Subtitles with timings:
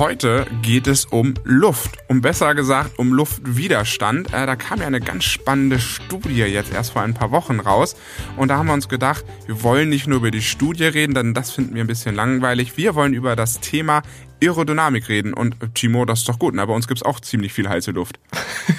[0.00, 4.32] Heute geht es um Luft, um besser gesagt um Luftwiderstand.
[4.32, 7.96] Äh, da kam ja eine ganz spannende Studie jetzt erst vor ein paar Wochen raus.
[8.38, 11.34] Und da haben wir uns gedacht, wir wollen nicht nur über die Studie reden, denn
[11.34, 12.78] das finden wir ein bisschen langweilig.
[12.78, 14.00] Wir wollen über das Thema
[14.42, 15.34] Aerodynamik reden.
[15.34, 16.54] Und äh, Timo, das ist doch gut.
[16.54, 18.18] Na, bei uns gibt's auch ziemlich viel heiße Luft.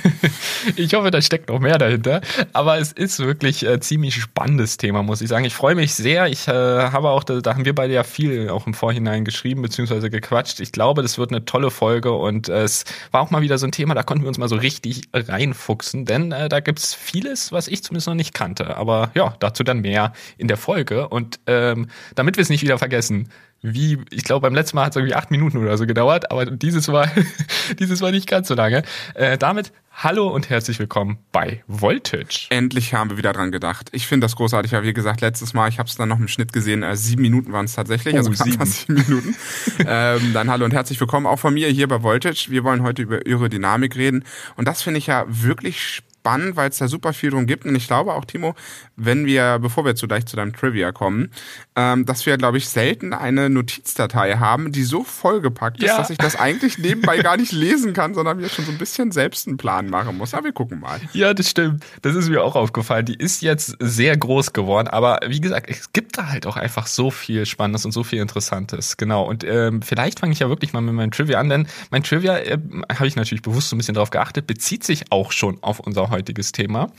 [0.76, 2.22] ich hoffe, da steckt noch mehr dahinter.
[2.54, 5.46] Aber es ist wirklich äh, ziemlich spannendes Thema, muss ich sagen.
[5.46, 6.28] Ich freue mich sehr.
[6.28, 9.62] Ich äh, habe auch, da, da, haben wir beide ja viel auch im Vorhinein geschrieben
[9.62, 10.10] bzw.
[10.10, 10.60] gequatscht.
[10.60, 13.68] Ich glaube, das wird eine tolle Folge und äh, es war auch mal wieder so
[13.68, 17.52] ein Thema, da konnten wir uns mal so richtig reinfuchsen, denn äh, da gibt's vieles,
[17.52, 18.78] was ich zumindest noch nicht kannte.
[18.78, 21.10] Aber ja, dazu dann mehr in der Folge.
[21.10, 23.30] Und ähm, damit wir es nicht wieder vergessen,
[23.62, 26.46] wie, ich glaube, beim letzten Mal hat es irgendwie acht Minuten oder so gedauert, aber
[26.46, 27.12] dieses Mal,
[27.80, 28.84] dieses Mal nicht ganz so lange.
[29.14, 32.48] Äh, damit hallo und herzlich willkommen bei Voltage.
[32.50, 33.90] Endlich haben wir wieder dran gedacht.
[33.92, 34.72] Ich finde das großartig.
[34.72, 37.22] Ja, wie gesagt, letztes Mal, ich habe es dann noch im Schnitt gesehen, äh, sieben
[37.22, 39.36] Minuten waren es tatsächlich, also oh, also fast sieben Minuten.
[39.86, 42.48] ähm, dann hallo und herzlich willkommen auch von mir hier bei Voltage.
[42.50, 44.24] Wir wollen heute über Aerodynamik reden
[44.56, 47.66] und das finde ich ja wirklich spannend spannend, weil es da super viel drum gibt.
[47.66, 48.54] Und ich glaube auch, Timo,
[48.96, 51.32] wenn wir, bevor wir zu gleich zu deinem Trivia kommen,
[51.76, 55.98] ähm, dass wir, glaube ich, selten eine Notizdatei haben, die so vollgepackt ist, ja.
[55.98, 59.12] dass ich das eigentlich nebenbei gar nicht lesen kann, sondern mir schon so ein bisschen
[59.12, 60.36] selbst einen Plan machen muss.
[60.36, 61.00] Aber wir gucken mal.
[61.14, 61.84] Ja, das stimmt.
[62.04, 63.06] Das ist mir auch aufgefallen.
[63.06, 66.86] Die ist jetzt sehr groß geworden, aber wie gesagt, es gibt da halt auch einfach
[66.86, 68.98] so viel Spannendes und so viel Interessantes.
[68.98, 69.24] Genau.
[69.24, 72.38] Und ähm, vielleicht fange ich ja wirklich mal mit meinem Trivia an, denn mein Trivia,
[72.38, 72.60] äh,
[72.94, 76.11] habe ich natürlich bewusst so ein bisschen darauf geachtet, bezieht sich auch schon auf unser
[76.12, 76.92] heutiges Thema.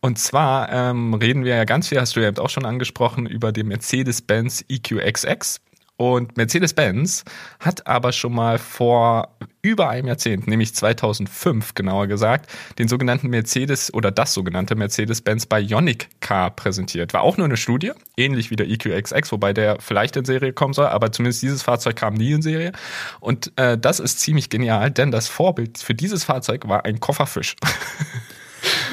[0.00, 3.52] Und zwar ähm, reden wir ja ganz viel, hast du ja auch schon angesprochen, über
[3.52, 5.60] den Mercedes-Benz EQXX.
[5.96, 7.24] Und Mercedes-Benz
[7.60, 13.94] hat aber schon mal vor über einem Jahrzehnt, nämlich 2005 genauer gesagt, den sogenannten Mercedes
[13.94, 17.14] oder das sogenannte Mercedes-Benz Bionic Car präsentiert.
[17.14, 20.74] War auch nur eine Studie, ähnlich wie der EQXX, wobei der vielleicht in Serie kommen
[20.74, 22.72] soll, aber zumindest dieses Fahrzeug kam nie in Serie.
[23.20, 27.54] Und äh, das ist ziemlich genial, denn das Vorbild für dieses Fahrzeug war ein Kofferfisch.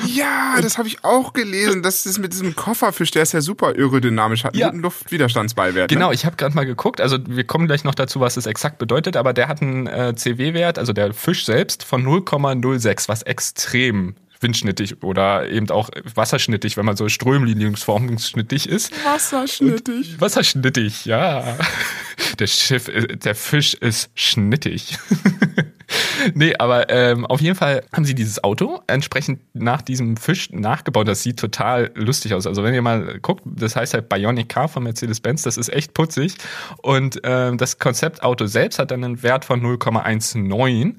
[0.05, 1.83] Ja, das habe ich auch gelesen.
[1.83, 4.69] Das ist mit diesem Kofferfisch, der ist ja super aerodynamisch, hat einen ja.
[4.69, 5.89] guten Luftwiderstandsbeiwert.
[5.89, 5.95] Ne?
[5.95, 6.13] Genau, ne?
[6.13, 7.01] ich habe gerade mal geguckt.
[7.01, 10.13] Also wir kommen gleich noch dazu, was es exakt bedeutet, aber der hat einen äh,
[10.15, 16.85] CW-Wert, also der Fisch selbst, von 0,06, was extrem windschnittig oder eben auch wasserschnittig, wenn
[16.85, 18.91] man so strömlinienformungsschnittig ist.
[19.05, 20.13] Wasserschnittig.
[20.13, 21.57] Und wasserschnittig, ja.
[22.39, 24.97] Der Schiff, äh, der Fisch ist schnittig.
[26.33, 31.07] nee, aber ähm, auf jeden Fall haben sie dieses Auto entsprechend nach diesem Fisch nachgebaut.
[31.07, 32.47] Das sieht total lustig aus.
[32.47, 35.93] Also wenn ihr mal guckt, das heißt halt Bionic Car von Mercedes-Benz, das ist echt
[35.93, 36.35] putzig.
[36.81, 40.95] Und ähm, das Konzeptauto selbst hat dann einen Wert von 0,19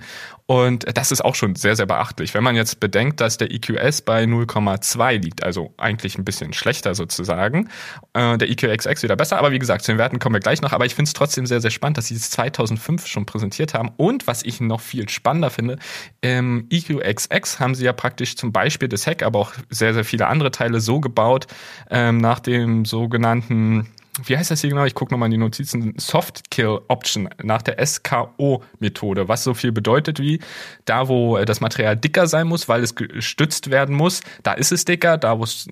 [0.46, 2.34] und das ist auch schon sehr, sehr beachtlich.
[2.34, 6.94] Wenn man jetzt bedenkt, dass der EQS bei 0,2 liegt, also eigentlich ein bisschen schlechter
[6.94, 7.68] sozusagen,
[8.12, 10.72] äh, der EQXX wieder besser, aber wie gesagt, zu den Werten kommen wir gleich noch.
[10.72, 13.90] Aber ich finde es trotzdem sehr, sehr spannend, dass sie es 2005 schon präsentiert haben.
[13.96, 15.78] Und was ich noch viel spannender finde,
[16.20, 20.26] im EQXX haben sie ja praktisch zum Beispiel das Heck, aber auch sehr, sehr viele
[20.26, 21.46] andere Teile so gebaut,
[21.90, 23.88] ähm, nach dem sogenannten
[24.24, 24.84] wie heißt das hier genau?
[24.84, 25.94] Ich gucke nochmal in die Notizen.
[25.96, 30.40] Soft Kill Option nach der SKO-Methode, was so viel bedeutet wie,
[30.84, 34.70] da wo äh, das Material dicker sein muss, weil es gestützt werden muss, da ist
[34.70, 35.66] es dicker, da wo es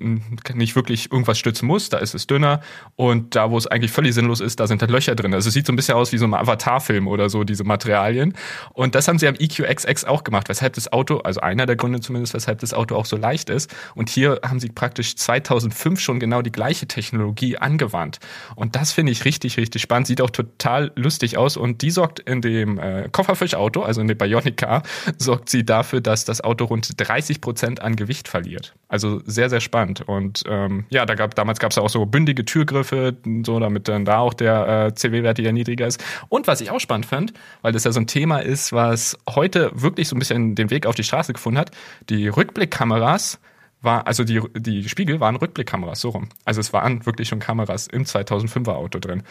[0.55, 2.63] nicht wirklich irgendwas stützen muss, da ist es dünner
[2.97, 5.35] und da wo es eigentlich völlig sinnlos ist, da sind halt Löcher drin.
[5.35, 8.35] Also es sieht so ein bisschen aus wie so ein Avatar-Film oder so, diese Materialien.
[8.73, 12.01] Und das haben sie am EQXX auch gemacht, weshalb das Auto, also einer der Gründe
[12.01, 13.71] zumindest, weshalb das Auto auch so leicht ist.
[13.95, 18.19] Und hier haben sie praktisch 2005 schon genau die gleiche Technologie angewandt.
[18.57, 20.07] Und das finde ich richtig, richtig spannend.
[20.07, 21.57] Sieht auch total lustig aus.
[21.57, 24.83] Und die sorgt in dem äh, Kofferfischauto, also in dem Bionic Car,
[25.19, 28.75] sorgt sie dafür, dass das Auto rund 30 Prozent an Gewicht verliert.
[28.89, 30.03] Also sehr, sehr spannend.
[30.03, 34.05] Und ähm, ja, da gab, damals gab es auch so bündige Türgriffe, so damit dann
[34.05, 36.03] da auch der äh, CW-Wert wieder niedriger ist.
[36.29, 39.71] Und was ich auch spannend fand, weil das ja so ein Thema ist, was heute
[39.75, 41.71] wirklich so ein bisschen den Weg auf die Straße gefunden hat,
[42.09, 43.39] die Rückblickkameras
[43.83, 46.29] war, also die, die Spiegel waren Rückblickkameras, so rum.
[46.45, 49.23] Also es waren wirklich schon Kameras im 2005er Auto drin.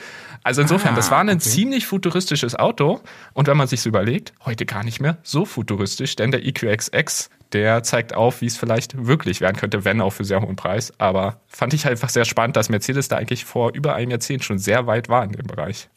[0.44, 1.40] Also insofern, ah, das war ein okay.
[1.40, 3.02] ziemlich futuristisches Auto.
[3.34, 7.84] Und wenn man sich überlegt, heute gar nicht mehr so futuristisch, denn der EQXX, der
[7.84, 10.94] zeigt auf, wie es vielleicht wirklich werden könnte, wenn auch für sehr hohen Preis.
[11.00, 14.44] Aber fand ich halt einfach sehr spannend, dass Mercedes da eigentlich vor über einem Jahrzehnt
[14.44, 15.90] schon sehr weit war in dem Bereich.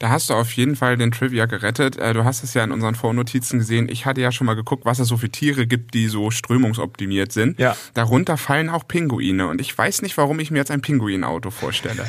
[0.00, 1.98] Da hast du auf jeden Fall den Trivia gerettet.
[1.98, 3.90] Äh, du hast es ja in unseren Vornotizen gesehen.
[3.90, 7.32] Ich hatte ja schon mal geguckt, was es so für Tiere gibt, die so strömungsoptimiert
[7.32, 7.58] sind.
[7.60, 7.76] Ja.
[7.92, 9.46] Darunter fallen auch Pinguine.
[9.46, 12.06] Und ich weiß nicht, warum ich mir jetzt ein Pinguinauto vorstelle.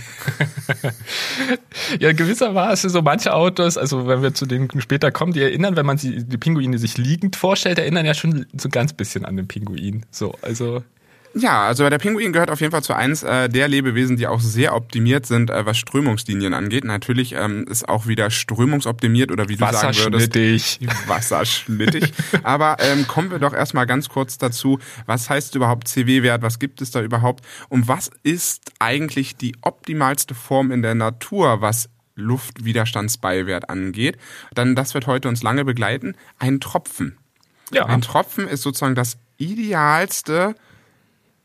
[1.99, 5.85] ja, gewissermaßen so manche Autos, also wenn wir zu denen später kommen, die erinnern, wenn
[5.85, 9.49] man sie, die Pinguine sich liegend vorstellt, erinnern ja schon so ganz bisschen an den
[9.49, 10.05] Pinguin.
[10.11, 10.81] So, also
[11.33, 14.41] Ja, also der Pinguin gehört auf jeden Fall zu eins äh, der Lebewesen, die auch
[14.41, 16.83] sehr optimiert sind, äh, was Strömungslinien angeht.
[16.83, 20.79] Natürlich ähm, ist auch wieder strömungsoptimiert oder wie du sagen würdest.
[21.07, 22.13] Wasserschnittig.
[22.43, 26.81] Aber ähm, kommen wir doch erstmal ganz kurz dazu, was heißt überhaupt CW-Wert, was gibt
[26.81, 33.69] es da überhaupt und was ist eigentlich die optimalste Form in der Natur, was Luftwiderstandsbeiwert
[33.69, 34.17] angeht.
[34.53, 37.17] Dann, das wird heute uns lange begleiten, ein Tropfen.
[37.71, 37.85] Ja.
[37.85, 40.55] Ein Tropfen ist sozusagen das idealste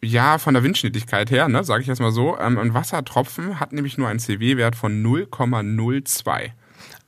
[0.06, 2.38] ja, von der Windschnittigkeit her, ne, sage ich mal so.
[2.38, 6.50] Ähm, ein Wassertropfen hat nämlich nur einen CW-Wert von 0,02.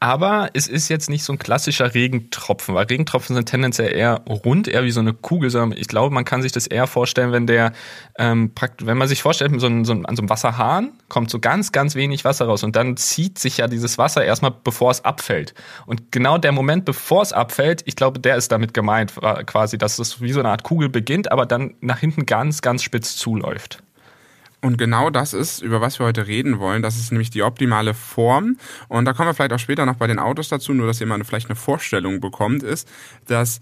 [0.01, 4.69] Aber es ist jetzt nicht so ein klassischer Regentropfen, weil Regentropfen sind tendenziell eher rund,
[4.69, 5.49] eher wie so eine Kugel.
[5.77, 7.73] Ich glaube, man kann sich das eher vorstellen, wenn der,
[8.17, 11.41] ähm, wenn man sich vorstellt, so ein, so ein, an so einem Wasserhahn kommt so
[11.41, 15.05] ganz, ganz wenig Wasser raus und dann zieht sich ja dieses Wasser erstmal, bevor es
[15.05, 15.55] abfällt.
[15.87, 19.15] Und genau der Moment, bevor es abfällt, ich glaube, der ist damit gemeint,
[19.47, 22.85] quasi, dass es wie so eine Art Kugel beginnt, aber dann nach hinten ganz, ganz
[22.85, 23.83] spitz zuläuft.
[24.61, 26.83] Und genau das ist, über was wir heute reden wollen.
[26.83, 28.57] Das ist nämlich die optimale Form.
[28.89, 31.23] Und da kommen wir vielleicht auch später noch bei den Autos dazu, nur dass mal
[31.25, 32.89] vielleicht eine Vorstellung bekommt, ist,
[33.27, 33.61] dass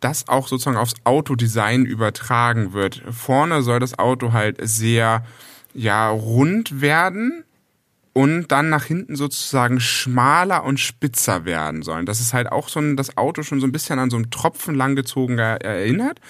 [0.00, 3.02] das auch sozusagen aufs Autodesign übertragen wird.
[3.10, 5.24] Vorne soll das Auto halt sehr,
[5.74, 7.43] ja, rund werden
[8.14, 12.06] und dann nach hinten sozusagen schmaler und spitzer werden sollen.
[12.06, 14.30] Das ist halt auch so ein, das Auto schon so ein bisschen an so einem
[14.30, 16.20] Tropfen langgezogen erinnert.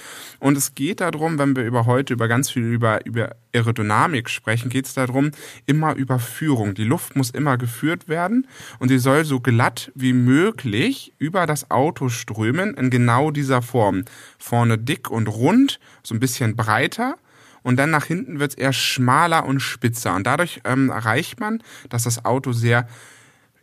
[0.41, 4.71] Und es geht darum, wenn wir über heute über ganz viel über, über Aerodynamik sprechen,
[4.71, 5.33] geht es darum,
[5.67, 6.73] immer über Führung.
[6.73, 8.49] Die Luft muss immer geführt werden
[8.79, 14.07] und sie soll so glatt wie möglich über das Auto strömen in genau dieser Form.
[14.39, 17.17] Vorne dick und rund, so ein bisschen breiter
[17.65, 20.15] und dann nach hinten wird es eher schmaler und spitzer.
[20.15, 22.87] Und dadurch ähm, erreicht man, dass das Auto sehr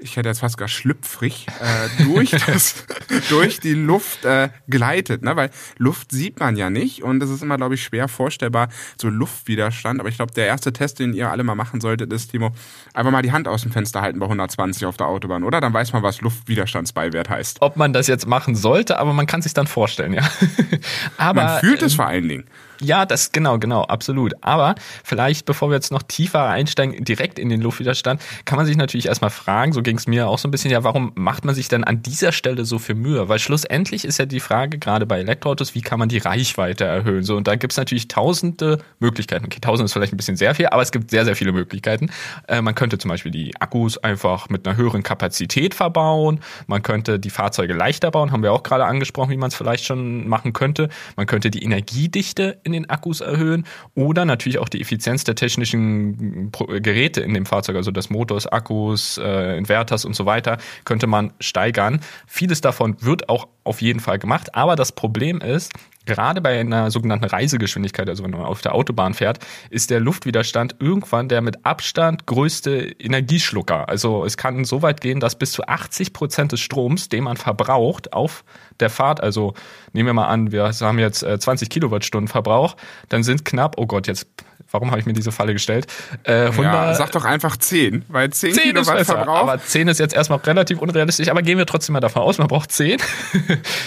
[0.02, 2.86] ich hätte jetzt fast gar schlüpfrig, äh, durch, das,
[3.30, 5.22] durch die Luft äh, gleitet.
[5.22, 5.36] Ne?
[5.36, 8.70] Weil Luft sieht man ja nicht und es ist immer, glaube ich, schwer vorstellbar,
[9.00, 10.00] so Luftwiderstand.
[10.00, 12.52] Aber ich glaube, der erste Test, den ihr alle mal machen solltet, ist, Timo,
[12.94, 15.62] einfach mal die Hand aus dem Fenster halten bei 120 auf der Autobahn, oder?
[15.62, 17.62] Dann weiß man, was Luftwiderstandsbeiwert heißt.
[17.62, 20.28] Ob man das jetzt machen sollte, aber man kann sich dann vorstellen, ja.
[21.18, 22.46] aber, man fühlt es ähm, vor allen Dingen.
[22.82, 24.34] Ja, das genau, genau, absolut.
[24.42, 24.74] Aber
[25.04, 29.06] vielleicht, bevor wir jetzt noch tiefer einsteigen, direkt in den Luftwiderstand, kann man sich natürlich
[29.06, 31.68] erstmal fragen, so ging es mir auch so ein bisschen, ja, warum macht man sich
[31.68, 33.30] denn an dieser Stelle so viel Mühe?
[33.30, 37.24] Weil schlussendlich ist ja die Frage, gerade bei Elektroautos, wie kann man die Reichweite erhöhen?
[37.24, 39.46] So, und da gibt es natürlich tausende Möglichkeiten.
[39.46, 42.10] Okay, tausend ist vielleicht ein bisschen sehr viel, aber es gibt sehr, sehr viele Möglichkeiten.
[42.48, 46.40] Äh, man könnte zum Beispiel die Akkus einfach mit einer höheren Kapazität verbauen.
[46.66, 49.86] Man könnte die Fahrzeuge leichter bauen, haben wir auch gerade angesprochen, wie man es vielleicht
[49.86, 50.90] schon machen könnte.
[51.16, 53.66] Man könnte die Energiedichte in in den Akkus erhöhen
[53.96, 59.18] oder natürlich auch die Effizienz der technischen Geräte in dem Fahrzeug, also des Motors, Akkus,
[59.18, 62.00] äh, Inverters und so weiter, könnte man steigern.
[62.28, 65.72] Vieles davon wird auch auf jeden Fall gemacht, aber das Problem ist,
[66.06, 69.40] Gerade bei einer sogenannten Reisegeschwindigkeit, also wenn man auf der Autobahn fährt,
[69.70, 73.88] ist der Luftwiderstand irgendwann der mit Abstand größte Energieschlucker.
[73.88, 77.38] Also es kann so weit gehen, dass bis zu 80 Prozent des Stroms, den man
[77.38, 78.44] verbraucht auf
[78.80, 79.54] der Fahrt, also
[79.94, 82.76] nehmen wir mal an, wir haben jetzt 20 äh, Kilowattstunden Verbrauch,
[83.10, 84.28] dann sind knapp, oh Gott, jetzt
[84.72, 85.88] Warum habe ich mir diese Falle gestellt?
[86.24, 89.42] Äh, 100, ja, sag doch einfach 10, weil 10, 10 Kilowatt Verbrauch.
[89.42, 92.48] Aber 10 ist jetzt erstmal relativ unrealistisch, aber gehen wir trotzdem mal davon aus, man
[92.48, 92.98] braucht 10.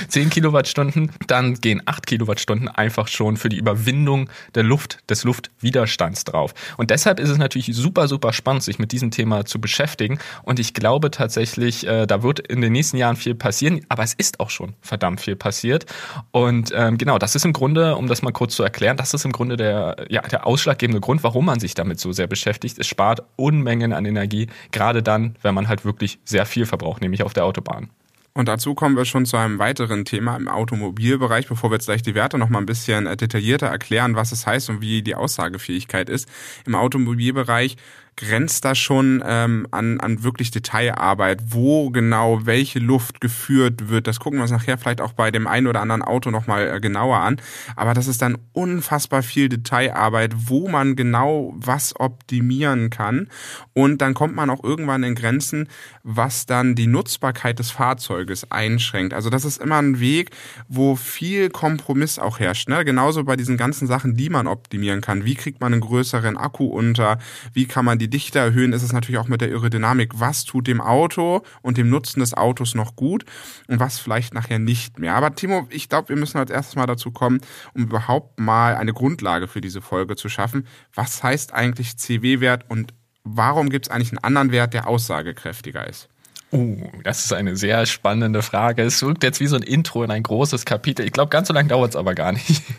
[0.09, 6.25] 10 Kilowattstunden, dann gehen 8 Kilowattstunden einfach schon für die Überwindung der Luft, des Luftwiderstands
[6.25, 6.53] drauf.
[6.77, 10.19] Und deshalb ist es natürlich super, super spannend, sich mit diesem Thema zu beschäftigen.
[10.43, 14.13] Und ich glaube tatsächlich, äh, da wird in den nächsten Jahren viel passieren, aber es
[14.15, 15.87] ist auch schon verdammt viel passiert.
[16.31, 19.25] Und ähm, genau, das ist im Grunde, um das mal kurz zu erklären, das ist
[19.25, 22.79] im Grunde der, ja, der Ausschlag ausschlaggebende Grund, warum man sich damit so sehr beschäftigt.
[22.79, 27.23] Es spart Unmengen an Energie, gerade dann, wenn man halt wirklich sehr viel verbraucht, nämlich
[27.23, 27.91] auf der Autobahn.
[28.37, 32.03] Und dazu kommen wir schon zu einem weiteren Thema im Automobilbereich, bevor wir jetzt gleich
[32.03, 35.15] die Werte noch mal ein bisschen äh, detaillierter erklären, was es heißt und wie die
[35.15, 36.29] Aussagefähigkeit ist.
[36.67, 37.77] Im Automobilbereich
[38.17, 44.07] grenzt das schon ähm, an, an wirklich Detailarbeit, wo genau welche Luft geführt wird.
[44.07, 46.81] Das gucken wir uns nachher vielleicht auch bei dem einen oder anderen Auto nochmal äh,
[46.81, 47.41] genauer an.
[47.77, 53.29] Aber das ist dann unfassbar viel Detailarbeit, wo man genau was optimieren kann.
[53.73, 55.69] Und dann kommt man auch irgendwann in Grenzen,
[56.03, 59.15] was dann die Nutzbarkeit des Fahrzeuges einschränkt.
[59.15, 60.31] Also das ist immer ein Weg,
[60.69, 62.69] wo viel Kompromiss auch herrscht.
[62.69, 62.85] Ne?
[62.85, 65.25] Genauso bei diesen ganzen Sachen, die man optimieren kann.
[65.25, 67.19] Wie kriegt man einen größeren Akku unter?
[67.53, 70.21] Wie kann man die die Dichte erhöhen, ist es natürlich auch mit der Aerodynamik.
[70.21, 73.25] Was tut dem Auto und dem Nutzen des Autos noch gut
[73.67, 75.15] und was vielleicht nachher nicht mehr.
[75.15, 77.41] Aber Timo, ich glaube, wir müssen als erstes mal dazu kommen,
[77.73, 80.67] um überhaupt mal eine Grundlage für diese Folge zu schaffen.
[80.93, 82.93] Was heißt eigentlich CW-Wert und
[83.23, 86.09] warum gibt es eigentlich einen anderen Wert, der aussagekräftiger ist?
[86.53, 88.83] Uh, das ist eine sehr spannende Frage.
[88.83, 91.05] Es wirkt jetzt wie so ein Intro in ein großes Kapitel.
[91.05, 92.63] Ich glaube, ganz so lange dauert es aber gar nicht.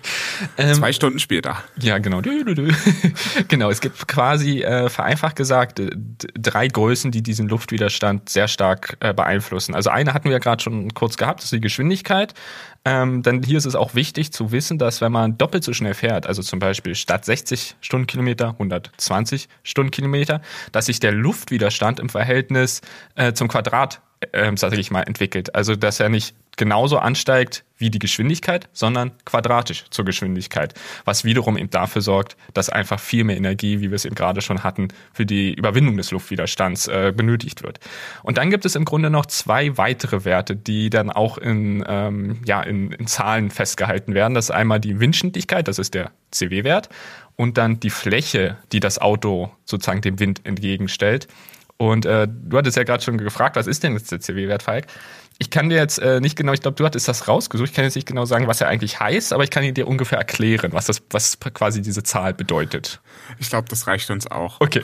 [0.57, 1.63] Ähm, Zwei Stunden später.
[1.79, 2.22] Ja, genau.
[3.48, 5.81] genau, es gibt quasi, äh, vereinfacht gesagt,
[6.17, 9.75] drei Größen, die diesen Luftwiderstand sehr stark äh, beeinflussen.
[9.75, 12.34] Also eine hatten wir ja gerade schon kurz gehabt, das ist die Geschwindigkeit.
[12.88, 15.96] Ähm, denn hier ist es auch wichtig zu wissen, dass wenn man doppelt so schnell
[15.96, 22.82] fährt, also zum Beispiel statt 60 Stundenkilometer 120 Stundenkilometer, dass sich der Luftwiderstand im Verhältnis
[23.15, 24.01] äh, zum Quadrat
[24.34, 25.55] ähm, sage ich mal, entwickelt.
[25.55, 31.57] Also dass er nicht genauso ansteigt wie die Geschwindigkeit, sondern quadratisch zur Geschwindigkeit, was wiederum
[31.57, 34.88] eben dafür sorgt, dass einfach viel mehr Energie, wie wir es eben gerade schon hatten,
[35.12, 37.79] für die Überwindung des Luftwiderstands äh, benötigt wird.
[38.24, 42.41] Und dann gibt es im Grunde noch zwei weitere Werte, die dann auch in, ähm,
[42.45, 44.34] ja, in, in Zahlen festgehalten werden.
[44.34, 46.88] Das ist einmal die Windschnittigkeit, das ist der CW-Wert,
[47.36, 51.27] und dann die Fläche, die das Auto sozusagen dem Wind entgegenstellt.
[51.77, 54.88] Und äh, du hattest ja gerade schon gefragt, was ist denn jetzt der CW-Wert, Falk?
[55.38, 57.70] Ich kann dir jetzt äh, nicht genau, ich glaube, du hattest das rausgesucht.
[57.70, 60.17] Ich kann jetzt nicht genau sagen, was er eigentlich heißt, aber ich kann dir ungefähr
[60.17, 63.01] erklären, was das, was quasi diese Zahl bedeutet.
[63.39, 64.62] Ich glaube, das reicht uns auch.
[64.62, 64.82] Okay.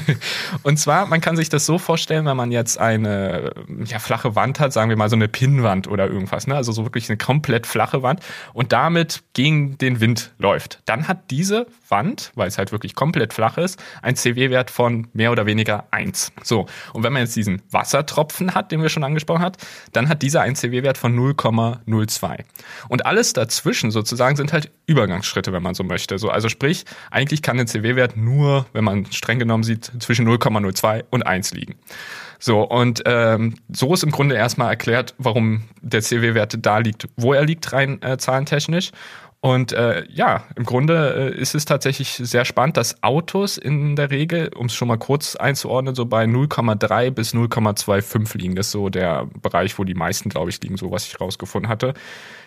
[0.62, 3.52] Und zwar, man kann sich das so vorstellen, wenn man jetzt eine
[3.84, 6.54] ja, flache Wand hat, sagen wir mal so eine Pinnwand oder irgendwas, ne?
[6.54, 8.20] also so wirklich eine komplett flache Wand
[8.54, 10.80] und damit gegen den Wind läuft.
[10.86, 15.32] Dann hat diese Wand, weil es halt wirklich komplett flach ist, einen CW-Wert von mehr
[15.32, 15.84] oder weniger
[16.22, 16.32] eins.
[16.42, 19.56] So, und wenn man jetzt diesen Wassertropfen hat, den wir schon angesprochen haben,
[19.92, 22.44] dann hat dieser einen CW-Wert von 0,02.
[22.88, 26.18] Und alles dazwischen sozusagen sind halt Übergangsschritte, wenn man so möchte.
[26.18, 31.04] So, also sprich, eigentlich kann ein CW-Wert nur, wenn man streng genommen sieht, zwischen 0,02
[31.10, 31.74] und 1 liegen.
[32.38, 37.32] So, und ähm, so ist im Grunde erstmal erklärt, warum der CW-Wert da liegt, wo
[37.32, 38.90] er liegt, rein äh, zahlentechnisch.
[39.44, 44.12] Und äh, ja, im Grunde äh, ist es tatsächlich sehr spannend, dass Autos in der
[44.12, 48.54] Regel, um es schon mal kurz einzuordnen, so bei 0,3 bis 0,25 liegen.
[48.54, 51.68] Das ist so der Bereich, wo die meisten, glaube ich, liegen, so was ich rausgefunden
[51.68, 51.92] hatte.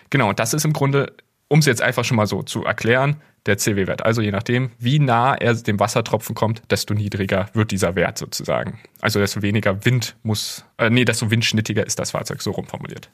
[0.08, 1.12] Genau, und das ist im Grunde,
[1.48, 4.02] um es jetzt einfach schon mal so zu erklären, der CW-Wert.
[4.02, 8.78] Also je nachdem, wie nah er dem Wassertropfen kommt, desto niedriger wird dieser Wert sozusagen.
[9.02, 13.10] Also desto weniger Wind muss, äh, nee, desto windschnittiger ist das Fahrzeug, so rumformuliert.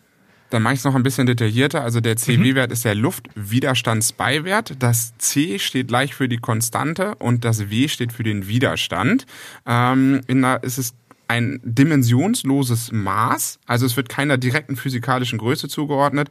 [0.53, 1.83] Dann mache ich es noch ein bisschen detaillierter.
[1.83, 2.75] Also der CW-Wert mhm.
[2.75, 4.75] ist der Luftwiderstandsbeiwert.
[4.79, 9.25] Das C steht gleich für die Konstante und das W steht für den Widerstand.
[9.67, 10.95] Ähm, in der, ist es
[11.33, 16.29] ein dimensionsloses Maß, also es wird keiner direkten physikalischen Größe zugeordnet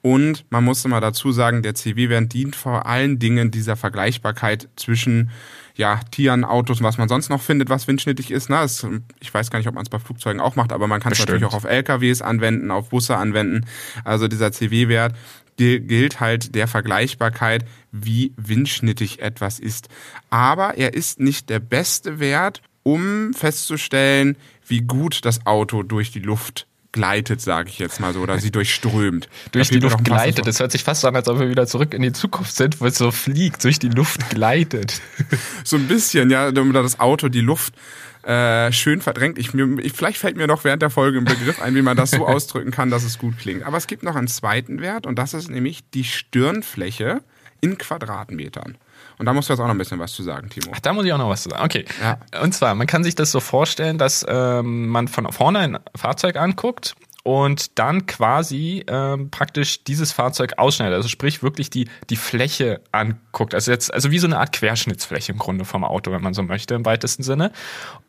[0.00, 5.30] und man muss immer dazu sagen, der CW-Wert dient vor allen Dingen dieser Vergleichbarkeit zwischen
[5.76, 8.48] ja, Tieren, Autos und was man sonst noch findet, was windschnittig ist.
[8.48, 8.56] Ne?
[8.56, 8.86] Das,
[9.20, 11.18] ich weiß gar nicht, ob man es bei Flugzeugen auch macht, aber man kann es
[11.18, 13.66] natürlich auch auf LKWs anwenden, auf Busse anwenden.
[14.04, 15.14] Also dieser CW-Wert
[15.56, 19.88] gilt halt der Vergleichbarkeit, wie windschnittig etwas ist.
[20.30, 26.20] Aber er ist nicht der beste Wert, um festzustellen, wie gut das Auto durch die
[26.20, 29.28] Luft gleitet, sage ich jetzt mal so, oder sie durchströmt.
[29.52, 30.46] durch die Luft gleitet.
[30.46, 32.86] Das hört sich fast an, als ob wir wieder zurück in die Zukunft sind, wo
[32.86, 35.02] es so fliegt, durch die Luft gleitet.
[35.64, 37.74] so ein bisschen, ja, damit das Auto die Luft
[38.22, 39.38] äh, schön verdrängt.
[39.38, 41.96] Ich, mir, ich, vielleicht fällt mir noch während der Folge ein Begriff ein, wie man
[41.96, 43.64] das so ausdrücken kann, dass es gut klingt.
[43.64, 47.22] Aber es gibt noch einen zweiten Wert und das ist nämlich die Stirnfläche
[47.60, 48.78] in Quadratmetern.
[49.18, 50.72] Und da musst du jetzt auch noch ein bisschen was zu sagen, Timo.
[50.74, 51.64] Ach, da muss ich auch noch was zu sagen.
[51.64, 51.84] Okay.
[52.02, 52.18] Ja.
[52.42, 56.36] Und zwar, man kann sich das so vorstellen, dass ähm, man von vorne ein Fahrzeug
[56.36, 56.94] anguckt
[57.24, 60.94] und dann quasi ähm, praktisch dieses Fahrzeug ausschneidet.
[60.94, 63.54] Also sprich wirklich die, die Fläche anguckt.
[63.54, 66.42] Also jetzt, also wie so eine Art Querschnittsfläche im Grunde vom Auto, wenn man so
[66.42, 67.50] möchte, im weitesten Sinne.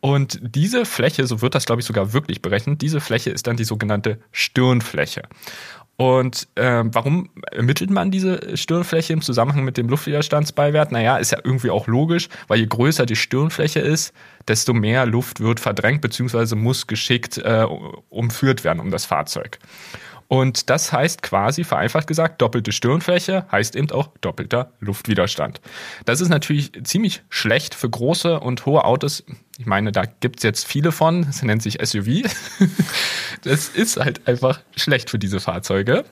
[0.02, 3.56] Und diese Fläche, so wird das, glaube ich, sogar wirklich berechnet, diese Fläche ist dann
[3.56, 5.24] die sogenannte Stirnfläche.
[5.98, 10.92] Und äh, warum ermittelt man diese Stirnfläche im Zusammenhang mit dem Luftwiderstandsbeiwert?
[10.92, 14.14] Naja, ist ja irgendwie auch logisch, weil je größer die Stirnfläche ist,
[14.48, 16.56] desto mehr Luft wird verdrängt bzw.
[16.56, 17.66] muss geschickt äh,
[18.10, 19.60] umführt werden um das Fahrzeug.
[20.28, 25.62] Und das heißt quasi, vereinfacht gesagt, doppelte Stirnfläche heißt eben auch doppelter Luftwiderstand.
[26.06, 29.24] Das ist natürlich ziemlich schlecht für große und hohe Autos.
[29.58, 32.24] Ich meine, da gibt's jetzt viele von, das nennt sich SUV.
[33.42, 36.06] Das ist halt einfach schlecht für diese Fahrzeuge.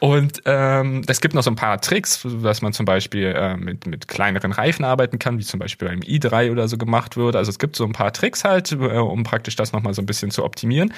[0.00, 3.86] Und ähm, es gibt noch so ein paar Tricks, dass man zum Beispiel äh, mit,
[3.86, 7.36] mit kleineren Reifen arbeiten kann, wie zum Beispiel beim i3 oder so gemacht wird.
[7.36, 10.06] Also es gibt so ein paar Tricks halt, äh, um praktisch das nochmal so ein
[10.06, 10.92] bisschen zu optimieren.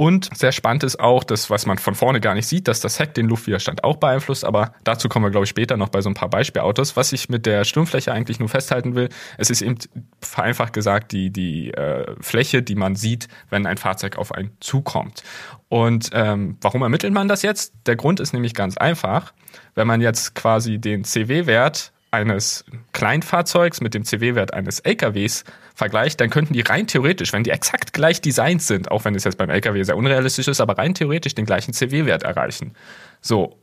[0.00, 2.98] Und sehr spannend ist auch das, was man von vorne gar nicht sieht, dass das
[2.98, 4.46] Heck den Luftwiderstand auch beeinflusst.
[4.46, 6.96] Aber dazu kommen wir, glaube ich, später noch bei so ein paar Beispielautos.
[6.96, 9.76] Was ich mit der Sturmfläche eigentlich nur festhalten will, es ist eben
[10.22, 15.22] vereinfacht gesagt die, die äh, Fläche, die man sieht, wenn ein Fahrzeug auf einen zukommt.
[15.68, 17.74] Und ähm, warum ermittelt man das jetzt?
[17.86, 19.32] Der Grund ist nämlich ganz einfach.
[19.74, 25.44] Wenn man jetzt quasi den CW-Wert eines Kleinfahrzeugs mit dem CW-Wert eines LKWs
[25.74, 29.24] vergleicht, dann könnten die rein theoretisch, wenn die exakt gleich designt sind, auch wenn es
[29.24, 32.74] jetzt beim LKW sehr unrealistisch ist, aber rein theoretisch den gleichen CW-Wert erreichen.
[33.20, 33.58] So.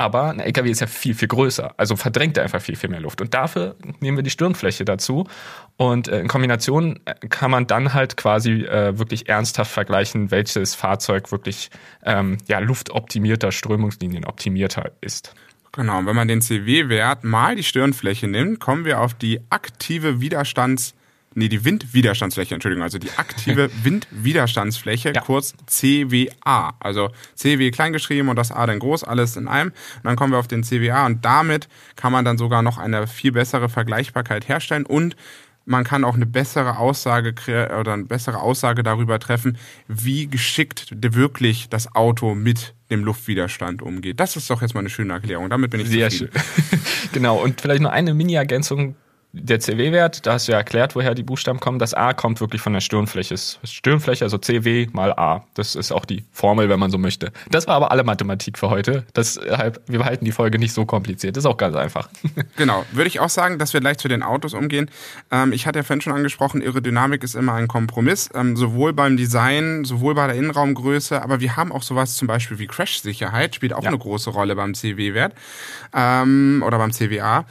[0.00, 1.74] Aber ein LKW ist ja viel, viel größer.
[1.76, 3.20] Also verdrängt er einfach viel, viel mehr Luft.
[3.20, 5.26] Und dafür nehmen wir die Stirnfläche dazu.
[5.78, 10.74] Und äh, in Kombination äh, kann man dann halt quasi äh, wirklich ernsthaft vergleichen, welches
[10.74, 11.70] Fahrzeug wirklich
[12.04, 15.34] ähm, ja, luftoptimierter, strömungslinienoptimierter ist.
[15.70, 20.94] Genau, wenn man den CW-Wert mal die Stirnfläche nimmt, kommen wir auf die aktive Widerstands-
[21.34, 25.20] nee, die Windwiderstandsfläche, Entschuldigung, also die aktive Windwiderstandsfläche, ja.
[25.20, 26.74] kurz CWA.
[26.80, 29.70] Also CW kleingeschrieben und das A dann groß, alles in einem.
[29.70, 33.06] Und dann kommen wir auf den CWA und damit kann man dann sogar noch eine
[33.06, 35.16] viel bessere Vergleichbarkeit herstellen und
[35.68, 37.34] man kann auch eine bessere Aussage
[37.78, 44.18] oder eine bessere Aussage darüber treffen, wie geschickt wirklich das Auto mit dem Luftwiderstand umgeht.
[44.18, 45.50] Das ist doch jetzt mal eine schöne Erklärung.
[45.50, 46.32] Damit bin ich sehr zufrieden.
[46.70, 46.80] schön.
[47.12, 47.36] genau.
[47.36, 48.96] Und vielleicht noch eine Mini-Ergänzung
[49.32, 51.78] der CW-Wert, da hast du ja erklärt, woher die Buchstaben kommen.
[51.78, 53.36] Das A kommt wirklich von der Stirnfläche.
[53.62, 55.44] Stirnfläche, also CW mal A.
[55.52, 57.30] Das ist auch die Formel, wenn man so möchte.
[57.50, 59.04] Das war aber alle Mathematik für heute.
[59.14, 61.36] Deshalb, wir behalten die Folge nicht so kompliziert.
[61.36, 62.08] Das ist auch ganz einfach.
[62.56, 62.84] Genau.
[62.92, 64.90] Würde ich auch sagen, dass wir gleich zu den Autos umgehen.
[65.30, 68.30] Ähm, ich hatte ja vorhin schon angesprochen, Aerodynamik ist immer ein Kompromiss.
[68.34, 71.22] Ähm, sowohl beim Design, sowohl bei der Innenraumgröße.
[71.22, 73.88] Aber wir haben auch sowas zum Beispiel wie Crash-Sicherheit, spielt auch ja.
[73.88, 75.34] eine große Rolle beim CW-Wert
[75.94, 77.44] ähm, oder beim CWA.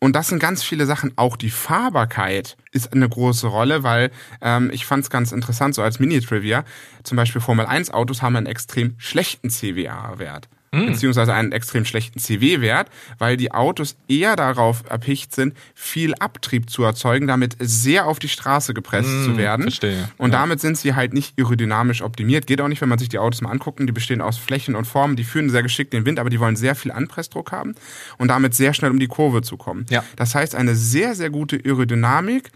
[0.00, 1.12] Und das sind ganz viele Sachen.
[1.16, 4.10] Auch die Fahrbarkeit ist eine große Rolle, weil
[4.42, 6.64] ähm, ich fand es ganz interessant, so als Mini-Trivia.
[7.04, 10.86] Zum Beispiel Formel 1 Autos haben einen extrem schlechten CWA-Wert mhm.
[10.86, 12.88] beziehungsweise einen extrem schlechten CW-Wert,
[13.18, 18.28] weil die Autos eher darauf erpicht sind, viel Abtrieb zu erzeugen, damit sehr auf die
[18.28, 19.62] Straße gepresst mhm, zu werden.
[19.62, 20.08] Verstehe.
[20.16, 20.40] Und ja.
[20.40, 22.46] damit sind sie halt nicht aerodynamisch optimiert.
[22.46, 23.80] Geht auch nicht, wenn man sich die Autos mal anguckt.
[23.80, 26.56] Die bestehen aus Flächen und Formen, die führen sehr geschickt den Wind, aber die wollen
[26.56, 27.74] sehr viel Anpressdruck haben
[28.18, 29.86] und damit sehr schnell um die Kurve zu kommen.
[29.90, 30.04] Ja.
[30.16, 32.50] Das heißt, eine sehr, sehr gute Aerodynamik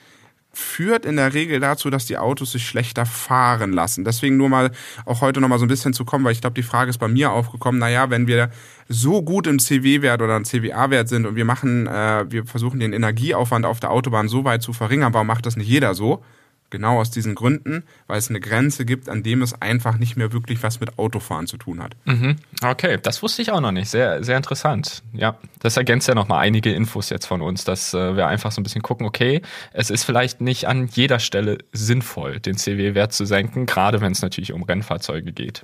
[0.58, 4.04] führt in der Regel dazu, dass die Autos sich schlechter fahren lassen.
[4.04, 4.72] Deswegen nur mal
[5.04, 6.98] auch heute noch mal so ein bisschen zu kommen, weil ich glaube, die Frage ist
[6.98, 8.50] bei mir aufgekommen, naja, wenn wir
[8.88, 12.92] so gut im CW-Wert oder im CWA-Wert sind und wir machen, äh, wir versuchen den
[12.92, 16.24] Energieaufwand auf der Autobahn so weit zu verringern, warum macht das nicht jeder so?
[16.70, 20.32] Genau aus diesen Gründen, weil es eine Grenze gibt, an dem es einfach nicht mehr
[20.32, 21.96] wirklich was mit Autofahren zu tun hat.
[22.04, 22.36] Mhm.
[22.62, 23.88] Okay, das wusste ich auch noch nicht.
[23.88, 25.02] Sehr, sehr interessant.
[25.12, 28.60] Ja, das ergänzt ja nochmal einige Infos jetzt von uns, dass äh, wir einfach so
[28.60, 29.40] ein bisschen gucken, okay,
[29.72, 34.20] es ist vielleicht nicht an jeder Stelle sinnvoll, den CW-Wert zu senken, gerade wenn es
[34.20, 35.62] natürlich um Rennfahrzeuge geht.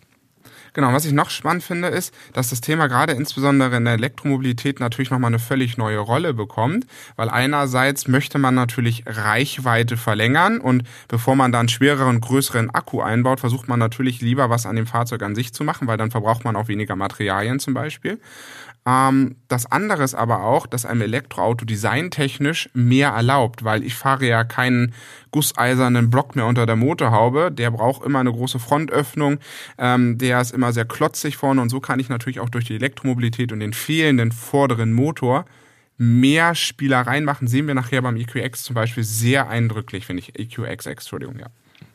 [0.74, 4.80] Genau, was ich noch spannend finde, ist, dass das Thema gerade insbesondere in der Elektromobilität
[4.80, 6.84] natürlich nochmal eine völlig neue Rolle bekommt,
[7.14, 13.38] weil einerseits möchte man natürlich Reichweite verlängern und bevor man dann schwereren, größeren Akku einbaut,
[13.38, 16.44] versucht man natürlich lieber was an dem Fahrzeug an sich zu machen, weil dann verbraucht
[16.44, 18.18] man auch weniger Materialien zum Beispiel.
[18.86, 24.26] Ähm, das andere ist aber auch, dass einem Elektroauto designtechnisch mehr erlaubt, weil ich fahre
[24.26, 24.94] ja keinen
[25.30, 27.50] gusseisernen Block mehr unter der Motorhaube.
[27.50, 29.38] Der braucht immer eine große Frontöffnung.
[29.78, 32.74] Ähm, der ist immer sehr klotzig vorne und so kann ich natürlich auch durch die
[32.74, 35.46] Elektromobilität und den fehlenden vorderen Motor
[35.96, 37.48] mehr Spielereien machen.
[37.48, 40.38] Sehen wir nachher beim EQX zum Beispiel sehr eindrücklich, finde ich.
[40.38, 41.46] EQXX, Entschuldigung, ja.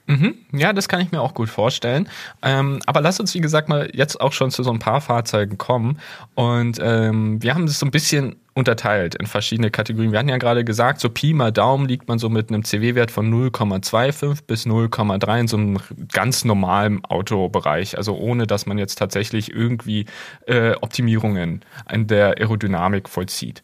[0.10, 0.34] Mhm.
[0.52, 2.10] Ja, das kann ich mir auch gut vorstellen.
[2.41, 5.60] Ähm, aber lass uns, wie gesagt, mal jetzt auch schon zu so ein paar Fahrzeugen
[5.60, 6.00] kommen.
[6.34, 10.12] Und ähm, wir haben das so ein bisschen unterteilt in verschiedene Kategorien.
[10.12, 13.12] Wir hatten ja gerade gesagt, so Pi mal Daumen liegt man so mit einem CW-Wert
[13.12, 15.78] von 0,25 bis 0,3 in so einem
[16.12, 17.95] ganz normalen Autobereich.
[17.95, 20.08] Also ohne, dass man jetzt tatsächlich irgendwie
[20.48, 23.62] äh, Optimierungen in der Aerodynamik vollzieht.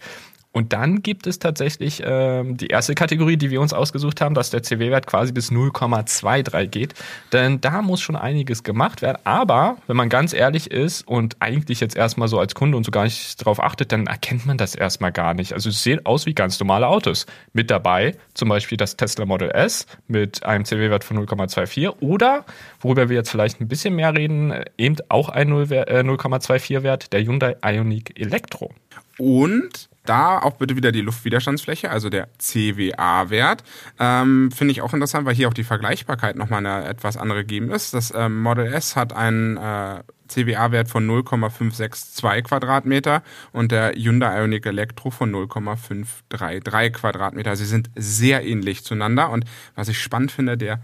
[0.56, 4.52] Und dann gibt es tatsächlich ähm, die erste Kategorie, die wir uns ausgesucht haben, dass
[4.52, 6.94] der CW-Wert quasi bis 0,23 geht.
[7.34, 9.18] Denn da muss schon einiges gemacht werden.
[9.26, 12.92] Aber wenn man ganz ehrlich ist und eigentlich jetzt erstmal so als Kunde und so
[12.92, 15.52] gar nicht darauf achtet, dann erkennt man das erstmal gar nicht.
[15.52, 17.26] Also es sieht aus wie ganz normale Autos.
[17.52, 22.46] Mit dabei zum Beispiel das Tesla Model S mit einem CW-Wert von 0,24 oder,
[22.80, 27.58] worüber wir jetzt vielleicht ein bisschen mehr reden, eben auch ein 0,24-Wert, äh, der Hyundai
[27.62, 28.72] Ioniq Electro.
[29.18, 33.64] Und da auch bitte wieder die Luftwiderstandsfläche, also der CWA-Wert.
[34.00, 37.72] Ähm, Finde ich auch interessant, weil hier auch die Vergleichbarkeit nochmal eine etwas andere gegeben
[37.72, 37.94] ist.
[37.94, 44.66] Das ähm, Model S hat einen äh, CWA-Wert von 0,562 Quadratmeter und der Hyundai Ioniq
[44.66, 47.56] Electro von 0,533 Quadratmeter.
[47.56, 50.82] Sie sind sehr ähnlich zueinander und was ich spannend finde, der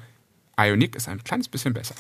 [0.60, 1.96] Ioniq ist ein kleines bisschen besser.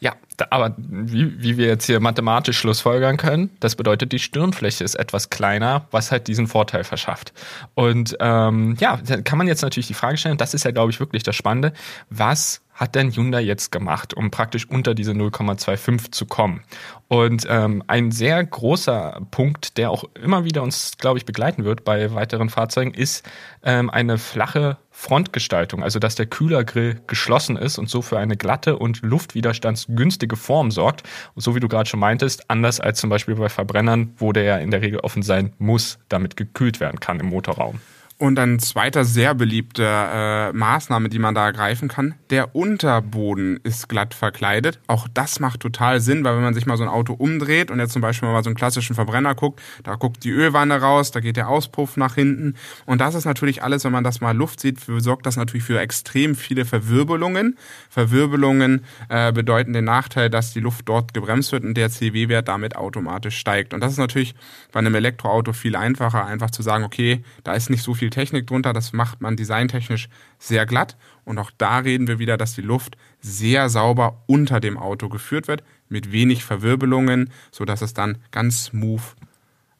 [0.00, 0.14] Ja,
[0.50, 5.30] aber wie, wie wir jetzt hier mathematisch schlussfolgern können, das bedeutet, die Stirnfläche ist etwas
[5.30, 7.32] kleiner, was halt diesen Vorteil verschafft.
[7.74, 10.90] Und ähm, ja, da kann man jetzt natürlich die Frage stellen, das ist ja, glaube
[10.90, 11.72] ich, wirklich das Spannende,
[12.10, 16.62] was hat denn Hyundai jetzt gemacht, um praktisch unter diese 0,25 zu kommen?
[17.08, 21.84] Und ähm, ein sehr großer Punkt, der auch immer wieder uns, glaube ich, begleiten wird
[21.84, 23.28] bei weiteren Fahrzeugen, ist
[23.62, 28.78] ähm, eine flache Frontgestaltung, also dass der Kühlergrill geschlossen ist und so für eine glatte
[28.78, 31.02] und luftwiderstandsgünstige Form sorgt.
[31.36, 34.56] So wie du gerade schon meintest, anders als zum Beispiel bei Verbrennern, wo der ja
[34.58, 37.80] in der Regel offen sein muss, damit gekühlt werden kann im Motorraum.
[38.22, 43.88] Und ein zweiter sehr beliebter äh, Maßnahme, die man da ergreifen kann, der Unterboden ist
[43.88, 44.78] glatt verkleidet.
[44.86, 47.80] Auch das macht total Sinn, weil wenn man sich mal so ein Auto umdreht und
[47.80, 51.18] jetzt zum Beispiel mal so einen klassischen Verbrenner guckt, da guckt die Ölwanne raus, da
[51.18, 52.54] geht der Auspuff nach hinten.
[52.86, 55.64] Und das ist natürlich alles, wenn man das mal Luft sieht, für, sorgt das natürlich
[55.64, 57.58] für extrem viele Verwirbelungen.
[57.90, 62.76] Verwirbelungen äh, bedeuten den Nachteil, dass die Luft dort gebremst wird und der CW-Wert damit
[62.76, 63.74] automatisch steigt.
[63.74, 64.36] Und das ist natürlich
[64.70, 68.46] bei einem Elektroauto viel einfacher, einfach zu sagen, okay, da ist nicht so viel Technik
[68.46, 70.96] drunter, das macht man designtechnisch sehr glatt.
[71.24, 75.48] Und auch da reden wir wieder, dass die Luft sehr sauber unter dem Auto geführt
[75.48, 79.02] wird, mit wenig Verwirbelungen, sodass es dann ganz smooth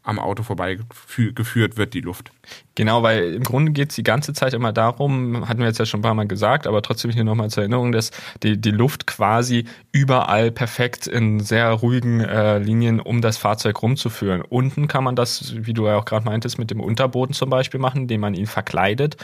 [0.02, 0.78] am Auto vorbei
[1.16, 2.32] geführt wird, die Luft.
[2.74, 5.84] Genau, weil im Grunde geht es die ganze Zeit immer darum, hatten wir jetzt ja
[5.84, 9.06] schon ein paar Mal gesagt, aber trotzdem hier nochmal zur Erinnerung, dass die, die Luft
[9.06, 14.40] quasi überall perfekt in sehr ruhigen äh, Linien um das Fahrzeug rumzuführen.
[14.40, 17.78] Unten kann man das, wie du ja auch gerade meintest, mit dem Unterboden zum Beispiel
[17.78, 19.18] machen, indem man ihn verkleidet.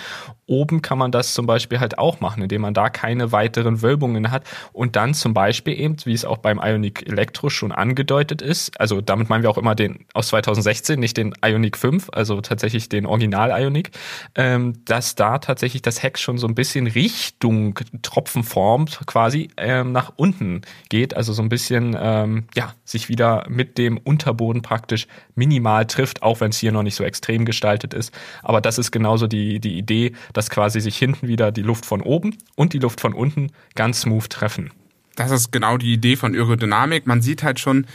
[0.47, 4.31] Oben kann man das zum Beispiel halt auch machen, indem man da keine weiteren Wölbungen
[4.31, 8.79] hat und dann zum Beispiel eben, wie es auch beim Ionic Electro schon angedeutet ist,
[8.79, 12.91] also damit meinen wir auch immer den aus 2016, nicht den Ionic 5, also tatsächlich
[12.91, 13.91] den Original Original-Ionic,
[14.35, 20.13] ähm, dass da tatsächlich das Heck schon so ein bisschen Richtung Tropfenform quasi ähm, nach
[20.17, 25.87] unten geht, also so ein bisschen ähm, ja sich wieder mit dem Unterboden praktisch minimal
[25.87, 28.13] trifft, auch wenn es hier noch nicht so extrem gestaltet ist.
[28.43, 32.03] Aber das ist genauso die die Idee, dass quasi sich hinten wieder die Luft von
[32.03, 34.71] oben und die Luft von unten ganz smooth treffen.
[35.17, 37.09] Das ist genau die Idee von Aerodynamik.
[37.09, 37.87] Man sieht halt schon,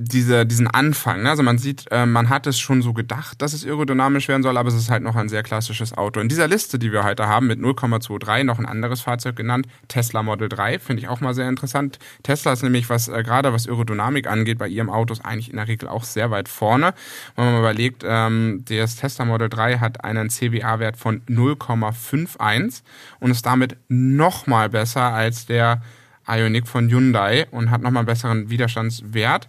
[0.00, 1.24] diese, diesen Anfang.
[1.24, 1.30] Ne?
[1.30, 4.56] Also man sieht, äh, man hat es schon so gedacht, dass es aerodynamisch werden soll,
[4.56, 6.20] aber es ist halt noch ein sehr klassisches Auto.
[6.20, 10.22] In dieser Liste, die wir heute haben, mit 0,23 noch ein anderes Fahrzeug genannt, Tesla
[10.22, 11.98] Model 3, finde ich auch mal sehr interessant.
[12.22, 15.66] Tesla ist nämlich, was äh, gerade was Aerodynamik angeht, bei ihrem Autos eigentlich in der
[15.66, 16.94] Regel auch sehr weit vorne.
[17.34, 22.82] Wenn man mal überlegt, ähm, das Tesla Model 3 hat einen CWA-Wert von 0,51
[23.18, 25.82] und ist damit noch mal besser als der
[26.28, 29.48] Ioniq von Hyundai und hat nochmal einen besseren Widerstandswert.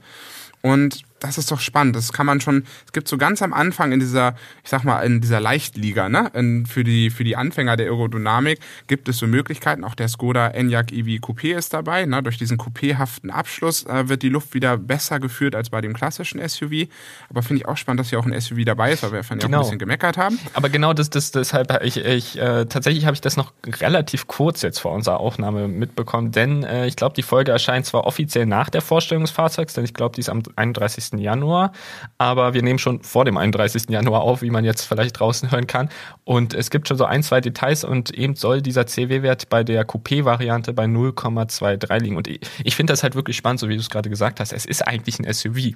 [0.62, 1.96] Und das ist doch spannend.
[1.96, 5.02] Das kann man schon, es gibt so ganz am Anfang in dieser, ich sag mal,
[5.02, 9.28] in dieser Leichtliga, ne, in, für die, für die Anfänger der Aerodynamik gibt es so
[9.28, 9.84] Möglichkeiten.
[9.84, 12.24] Auch der Skoda Enyaq EV Coupé ist dabei, ne.
[12.24, 16.46] Durch diesen coupéhaften Abschluss äh, wird die Luft wieder besser geführt als bei dem klassischen
[16.48, 16.88] SUV.
[17.30, 19.40] Aber finde ich auch spannend, dass hier auch ein SUV dabei ist, weil wir von
[19.40, 19.58] ja genau.
[19.58, 20.40] auch ein bisschen gemeckert haben.
[20.54, 24.62] Aber genau das, das, deshalb, ich, ich, äh, tatsächlich habe ich das noch relativ kurz
[24.62, 28.70] jetzt vor unserer Aufnahme mitbekommen, denn äh, ich glaube, die Folge erscheint zwar offiziell nach
[28.70, 31.09] der Vorstellung des Fahrzeugs, denn ich glaube, die ist am 31.
[31.18, 31.72] Januar.
[32.18, 33.90] Aber wir nehmen schon vor dem 31.
[33.90, 35.90] Januar auf, wie man jetzt vielleicht draußen hören kann.
[36.24, 39.88] Und es gibt schon so ein, zwei Details und eben soll dieser CW-Wert bei der
[39.88, 42.18] Coupé-Variante bei 0,23 liegen.
[42.18, 44.54] Und ich, ich finde das halt wirklich spannend, so wie du es gerade gesagt hast.
[44.54, 45.74] Es ist eigentlich ein SUV.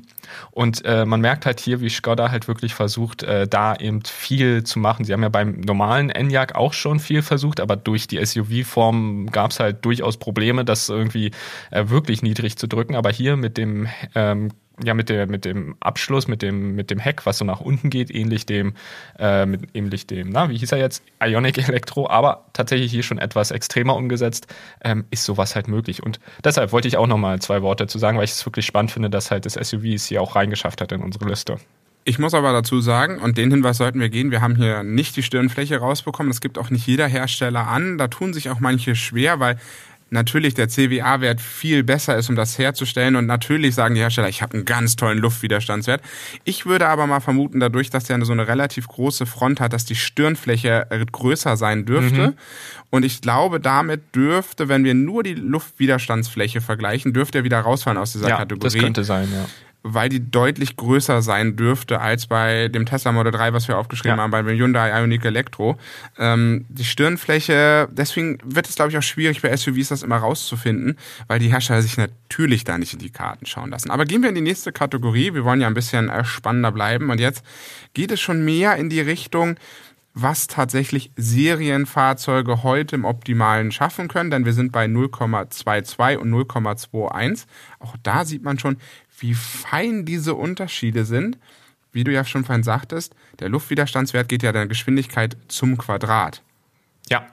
[0.52, 4.64] Und äh, man merkt halt hier, wie Skoda halt wirklich versucht, äh, da eben viel
[4.64, 5.06] zu machen.
[5.06, 9.52] Sie haben ja beim normalen Enyaq auch schon viel versucht, aber durch die SUV-Form gab
[9.52, 11.32] es halt durchaus Probleme, das irgendwie
[11.72, 12.96] äh, wirklich niedrig zu drücken.
[12.96, 14.50] Aber hier mit dem ähm,
[14.84, 17.90] ja mit der mit dem Abschluss mit dem mit dem Heck, was so nach unten
[17.90, 18.74] geht, ähnlich dem
[19.20, 23.20] äh, mit, ähnlich dem na wie hieß er jetzt Ionic Electro, aber tatsächlich hier schon
[23.20, 24.48] etwas extremer umgesetzt,
[24.84, 28.00] ähm, ist sowas halt möglich und deshalb wollte ich auch noch mal zwei Worte zu
[28.00, 30.82] sagen, weil ich es wirklich spannend finde, dass halt das SUV es hier auch reingeschafft
[30.82, 31.58] hat in unsere Liste.
[32.06, 35.16] Ich muss aber dazu sagen, und den Hinweis sollten wir gehen, wir haben hier nicht
[35.16, 36.30] die Stirnfläche rausbekommen.
[36.30, 37.98] Das gibt auch nicht jeder Hersteller an.
[37.98, 39.58] Da tun sich auch manche schwer, weil
[40.14, 43.16] natürlich der CWA-Wert viel besser ist, um das herzustellen.
[43.16, 46.02] Und natürlich sagen die Hersteller, ich habe einen ganz tollen Luftwiderstandswert.
[46.44, 49.86] Ich würde aber mal vermuten, dadurch, dass der so eine relativ große Front hat, dass
[49.86, 52.28] die Stirnfläche größer sein dürfte.
[52.28, 52.34] Mhm.
[52.92, 57.98] Und ich glaube, damit dürfte, wenn wir nur die Luftwiderstandsfläche vergleichen, dürfte er wieder rausfallen
[57.98, 58.64] aus dieser ja, Kategorie.
[58.64, 59.46] Das könnte sein, ja
[59.84, 64.18] weil die deutlich größer sein dürfte als bei dem Tesla Model 3, was wir aufgeschrieben
[64.18, 64.24] ja.
[64.24, 65.78] haben, beim Hyundai Ioniq Electro.
[66.18, 70.98] Ähm, die Stirnfläche, deswegen wird es, glaube ich, auch schwierig bei SUVs das immer rauszufinden,
[71.28, 73.92] weil die Hersteller sich natürlich da nicht in die Karten schauen lassen.
[73.92, 75.34] Aber gehen wir in die nächste Kategorie.
[75.34, 77.10] Wir wollen ja ein bisschen äh, spannender bleiben.
[77.10, 77.44] Und jetzt
[77.94, 79.58] geht es schon mehr in die Richtung,
[80.14, 87.46] was tatsächlich Serienfahrzeuge heute im Optimalen schaffen können, denn wir sind bei 0,22 und 0,21.
[87.80, 88.78] Auch da sieht man schon,
[89.24, 91.40] wie fein diese Unterschiede sind.
[91.94, 96.42] Wie du ja schon vorhin sagtest, der Luftwiderstandswert geht ja der Geschwindigkeit zum Quadrat.
[97.10, 97.28] Ja,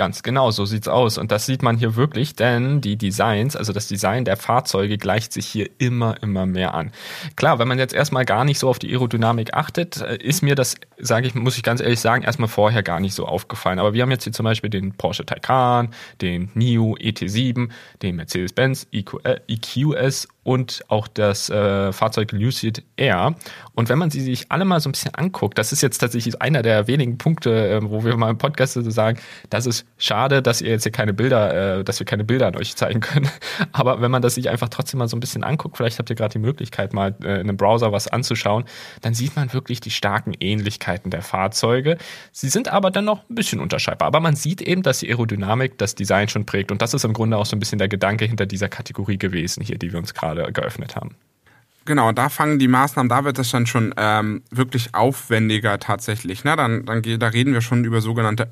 [0.00, 1.18] Ganz genau, so sieht's aus.
[1.18, 5.32] Und das sieht man hier wirklich, denn die Designs, also das Design der Fahrzeuge gleicht
[5.32, 6.90] sich hier immer, immer mehr an.
[7.36, 10.54] Klar, wenn man jetzt erstmal gar nicht so auf die Aerodynamik achtet, äh, ist mir
[10.54, 13.78] das, sage ich, muss ich ganz ehrlich sagen, erstmal vorher gar nicht so aufgefallen.
[13.78, 15.90] Aber wir haben jetzt hier zum Beispiel den Porsche Taycan,
[16.22, 17.68] den NIO ET7,
[18.00, 23.36] den Mercedes-Benz EQS und auch das äh, Fahrzeug Lucid Air.
[23.72, 26.42] Und wenn man sie sich alle mal so ein bisschen anguckt, das ist jetzt tatsächlich
[26.42, 30.60] einer der wenigen Punkte, äh, wo wir mal im Podcast sagen, das ist schade, dass
[30.60, 33.30] ihr jetzt hier keine Bilder, äh, dass wir keine Bilder an euch zeigen können.
[33.72, 36.16] Aber wenn man das sich einfach trotzdem mal so ein bisschen anguckt, vielleicht habt ihr
[36.16, 38.64] gerade die Möglichkeit, mal äh, in einem Browser was anzuschauen,
[39.02, 41.96] dann sieht man wirklich die starken Ähnlichkeiten der Fahrzeuge.
[42.32, 44.08] Sie sind aber dann noch ein bisschen unterscheidbar.
[44.08, 46.72] Aber man sieht eben, dass die Aerodynamik das Design schon prägt.
[46.72, 49.62] Und das ist im Grunde auch so ein bisschen der Gedanke hinter dieser Kategorie gewesen
[49.62, 51.16] hier, die wir uns gerade geöffnet haben.
[51.86, 56.44] Genau, da fangen die Maßnahmen, da wird es dann schon ähm, wirklich aufwendiger tatsächlich.
[56.44, 56.54] Ne?
[56.54, 58.48] Dann, dann da reden wir schon über sogenannte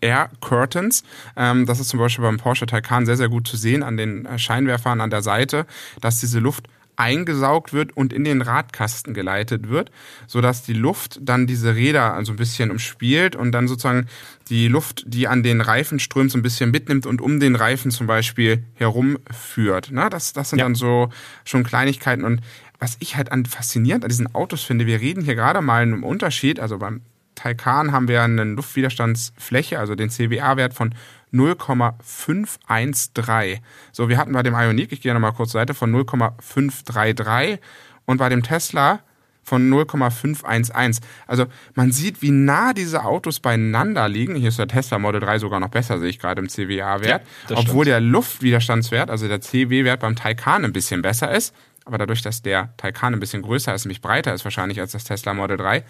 [0.00, 1.02] Air Curtains.
[1.36, 4.26] Ähm, das ist zum Beispiel beim Porsche Taycan sehr, sehr gut zu sehen an den
[4.38, 5.66] Scheinwerfern an der Seite,
[6.00, 9.90] dass diese Luft eingesaugt wird und in den Radkasten geleitet wird,
[10.26, 14.08] so dass die Luft dann diese Räder so ein bisschen umspielt und dann sozusagen
[14.48, 17.92] die Luft, die an den Reifen strömt, so ein bisschen mitnimmt und um den Reifen
[17.92, 19.90] zum Beispiel herumführt.
[19.92, 20.64] Na, das, das sind ja.
[20.64, 21.10] dann so
[21.44, 22.40] schon Kleinigkeiten und
[22.80, 26.02] was ich halt an faszinierend an diesen Autos finde, wir reden hier gerade mal einen
[26.02, 27.02] Unterschied, also beim
[27.38, 30.94] Taycan haben wir eine Luftwiderstandsfläche, also den CWA-Wert von
[31.32, 33.60] 0,513.
[33.92, 37.58] So, wir hatten bei dem Ioniq, ich gehe nochmal kurz zur Seite, von 0,533
[38.06, 39.00] und bei dem Tesla
[39.48, 40.98] von 0,511.
[41.26, 44.36] Also man sieht, wie nah diese Autos beieinander liegen.
[44.36, 47.22] Hier ist der Tesla Model 3 sogar noch besser, sehe ich gerade im CWA-Wert.
[47.48, 51.54] Ja, obwohl der Luftwiderstandswert, also der CW-Wert beim Taycan ein bisschen besser ist.
[51.86, 55.04] Aber dadurch, dass der Taycan ein bisschen größer ist, nämlich breiter ist wahrscheinlich als das
[55.04, 55.82] Tesla Model 3,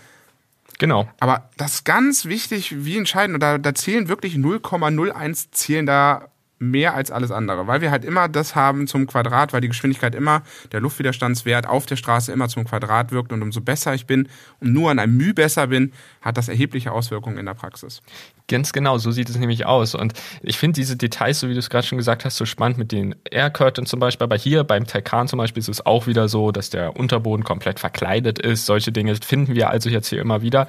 [0.79, 1.09] Genau.
[1.21, 6.29] Aber das ist ganz wichtig, wie entscheidend, und da, da zählen wirklich 0,01 zählen da
[6.59, 10.15] mehr als alles andere, weil wir halt immer das haben zum Quadrat, weil die Geschwindigkeit
[10.15, 10.43] immer,
[10.73, 14.29] der Luftwiderstandswert auf der Straße immer zum Quadrat wirkt und umso besser ich bin
[14.61, 18.03] und nur an einem Mühe besser bin, hat das erhebliche Auswirkungen in der Praxis.
[18.49, 19.95] Ganz genau, so sieht es nämlich aus.
[19.95, 22.79] Und ich finde diese Details, so wie du es gerade schon gesagt hast, so spannend
[22.79, 24.25] mit den Air Curtains zum Beispiel.
[24.25, 27.79] Aber hier beim Taycan zum Beispiel ist es auch wieder so, dass der Unterboden komplett
[27.79, 28.65] verkleidet ist.
[28.65, 30.67] Solche Dinge finden wir also jetzt hier immer wieder.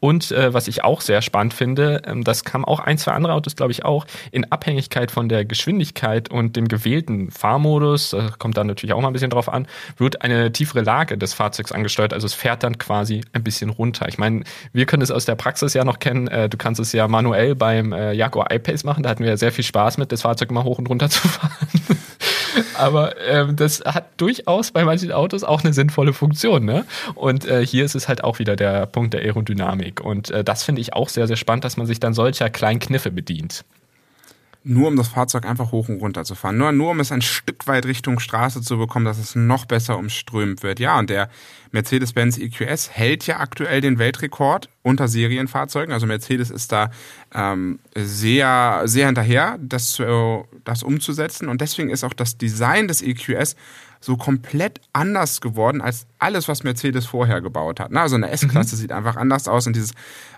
[0.00, 3.34] Und äh, was ich auch sehr spannend finde, ähm, das kam auch ein, zwei andere
[3.34, 8.66] Autos, glaube ich, auch, in Abhängigkeit von der Geschwindigkeit und dem gewählten Fahrmodus, kommt dann
[8.66, 9.66] natürlich auch mal ein bisschen drauf an,
[9.96, 12.12] wird eine tiefere Lage des Fahrzeugs angesteuert.
[12.12, 14.08] Also es fährt dann quasi ein bisschen runter.
[14.08, 16.28] Ich meine, wir können es aus der Praxis ja noch kennen.
[16.28, 19.02] Äh, du kannst es ja manuell beim äh, Jaguar I-Pace machen.
[19.02, 21.26] Da hatten wir ja sehr viel Spaß mit, das Fahrzeug immer hoch und runter zu
[21.26, 21.50] fahren.
[22.74, 26.64] Aber ähm, das hat durchaus bei manchen Autos auch eine sinnvolle Funktion.
[26.64, 26.84] Ne?
[27.14, 30.00] Und äh, hier ist es halt auch wieder der Punkt der Aerodynamik.
[30.00, 32.80] Und äh, das finde ich auch sehr, sehr spannend, dass man sich dann solcher kleinen
[32.80, 33.64] Kniffe bedient
[34.62, 36.58] nur um das Fahrzeug einfach hoch und runter zu fahren.
[36.58, 39.96] Nur, nur um es ein Stück weit Richtung Straße zu bekommen, dass es noch besser
[39.96, 40.80] umströmt wird.
[40.80, 41.30] Ja, und der
[41.72, 45.92] Mercedes-Benz EQS hält ja aktuell den Weltrekord unter Serienfahrzeugen.
[45.94, 46.90] Also Mercedes ist da
[47.34, 51.48] ähm, sehr, sehr hinterher, das, äh, das umzusetzen.
[51.48, 53.56] Und deswegen ist auch das Design des EQS
[54.00, 57.94] so komplett anders geworden als alles, was Mercedes vorher gebaut hat.
[57.94, 58.80] Also eine S-Klasse mhm.
[58.80, 59.92] sieht einfach anders aus und dieses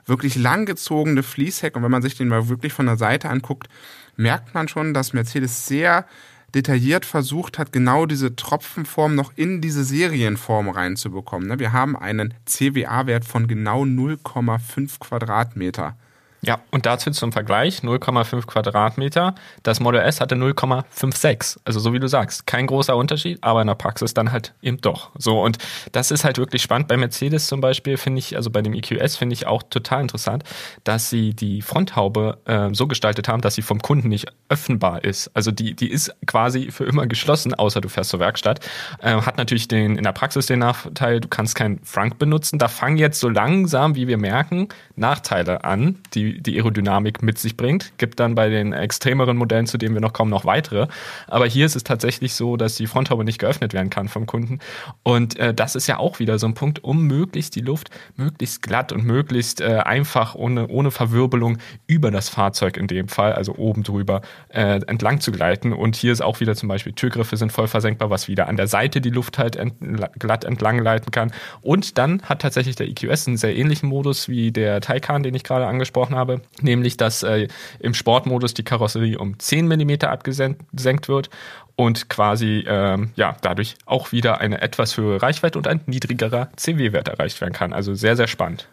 [0.05, 1.77] wirklich langgezogene Fließheck.
[1.77, 3.69] Und wenn man sich den mal wirklich von der Seite anguckt,
[4.17, 6.07] merkt man schon, dass Mercedes sehr
[6.55, 11.49] detailliert versucht hat, genau diese Tropfenform noch in diese Serienform reinzubekommen.
[11.49, 11.59] Ne?
[11.59, 15.97] Wir haben einen CWA-Wert von genau 0,5 Quadratmeter.
[16.45, 19.37] Ja, und dazu zum Vergleich 0,5 Quadratmeter.
[19.63, 21.59] Das Model S hatte 0,56.
[21.65, 24.81] Also so wie du sagst, kein großer Unterschied, aber in der Praxis dann halt eben
[24.81, 25.13] doch.
[25.17, 25.59] So und
[25.93, 26.89] das ist halt wirklich spannend.
[26.89, 30.43] Bei Mercedes zum Beispiel finde ich, also bei dem EQS finde ich auch total interessant,
[30.83, 35.31] dass sie die Fronthaube äh, so gestaltet haben, dass sie vom Kunden nicht öffnbar ist.
[35.35, 38.69] Also die die ist quasi für immer geschlossen, außer du fährst zur Werkstatt.
[39.01, 42.59] Äh, hat natürlich den in der Praxis den Nachteil, du kannst keinen Frank benutzen.
[42.59, 47.57] Da fangen jetzt so langsam, wie wir merken, Nachteile an, die die, Aerodynamik mit sich
[47.57, 47.93] bringt.
[47.99, 50.89] Gibt dann bei den extremeren Modellen, zu denen wir noch kommen, noch weitere.
[51.27, 54.59] Aber hier ist es tatsächlich so, dass die Fronthaube nicht geöffnet werden kann vom Kunden.
[55.03, 58.63] Und äh, das ist ja auch wieder so ein Punkt, um möglichst die Luft möglichst
[58.63, 63.55] glatt und möglichst äh, einfach ohne, ohne Verwirbelung über das Fahrzeug in dem Fall, also
[63.57, 65.73] oben drüber, äh, entlang zu gleiten.
[65.73, 68.67] Und hier ist auch wieder zum Beispiel Türgriffe sind voll versenkbar, was wieder an der
[68.67, 69.75] Seite die Luft halt ent
[70.19, 71.33] glatt entlang leiten kann.
[71.61, 75.45] Und dann hat tatsächlich der EQS einen sehr ähnlichen Modus wie der Taycan, den ich
[75.45, 77.49] gerade angesprochen habe habe, nämlich dass äh,
[77.81, 81.31] im Sportmodus die Karosserie um 10 mm abgesenkt wird
[81.75, 87.09] und quasi ähm, ja dadurch auch wieder eine etwas höhere Reichweite und ein niedrigerer CW-Wert
[87.09, 87.73] erreicht werden kann.
[87.73, 88.69] Also sehr, sehr spannend.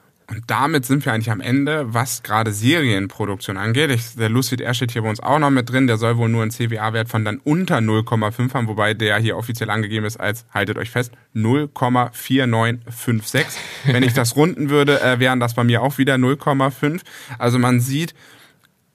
[0.47, 3.91] Damit sind wir eigentlich am Ende, was gerade Serienproduktion angeht.
[3.91, 5.87] Ich, der Lucid Air steht hier bei uns auch noch mit drin.
[5.87, 9.69] Der soll wohl nur einen CWA-Wert von dann unter 0,5 haben, wobei der hier offiziell
[9.69, 13.45] angegeben ist als, haltet euch fest, 0,4956.
[13.85, 16.99] Wenn ich das runden würde, äh, wären das bei mir auch wieder 0,5.
[17.37, 18.13] Also man sieht,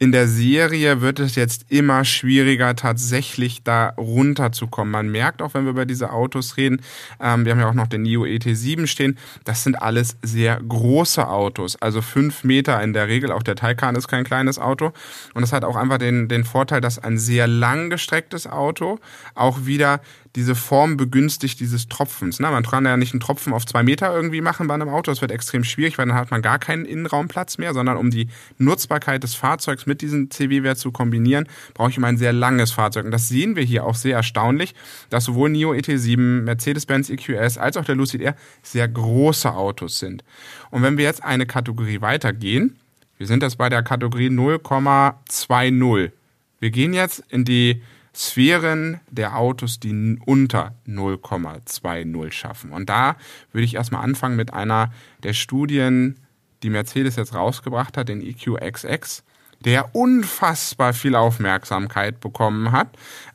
[0.05, 4.93] in der Serie wird es jetzt immer schwieriger, tatsächlich da runterzukommen.
[4.93, 6.83] Man merkt auch, wenn wir über diese Autos reden,
[7.21, 11.27] ähm, wir haben ja auch noch den NIO ET7 stehen, das sind alles sehr große
[11.27, 13.33] Autos, also fünf Meter in der Regel.
[13.33, 14.93] Auch der Taycan ist kein kleines Auto.
[15.33, 18.99] Und das hat auch einfach den, den Vorteil, dass ein sehr langgestrecktes Auto
[19.35, 20.03] auch wieder
[20.37, 22.40] diese Form begünstigt dieses Tropfens.
[22.40, 22.51] Ne?
[22.51, 25.12] Man kann ja nicht einen Tropfen auf zwei Meter irgendwie machen bei einem Auto.
[25.12, 28.29] Das wird extrem schwierig, weil dann hat man gar keinen Innenraumplatz mehr, sondern um die
[28.59, 33.05] Nutzbarkeit des Fahrzeugs mit diesem CW-Wert zu kombinieren, brauche ich immer ein sehr langes Fahrzeug.
[33.05, 34.75] Und das sehen wir hier auch sehr erstaunlich,
[35.09, 40.25] dass sowohl NIO ET7, Mercedes-Benz EQS als auch der Lucid Air sehr große Autos sind.
[40.70, 42.77] Und wenn wir jetzt eine Kategorie weitergehen,
[43.18, 46.11] wir sind jetzt bei der Kategorie 0,20.
[46.59, 47.83] Wir gehen jetzt in die
[48.14, 52.70] Sphären der Autos, die unter 0,20 schaffen.
[52.70, 53.16] Und da
[53.53, 56.20] würde ich erstmal anfangen mit einer der Studien,
[56.62, 59.24] die Mercedes jetzt rausgebracht hat, den EQXX,
[59.64, 62.88] der unfassbar viel Aufmerksamkeit bekommen hat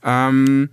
[0.03, 0.69] ähm,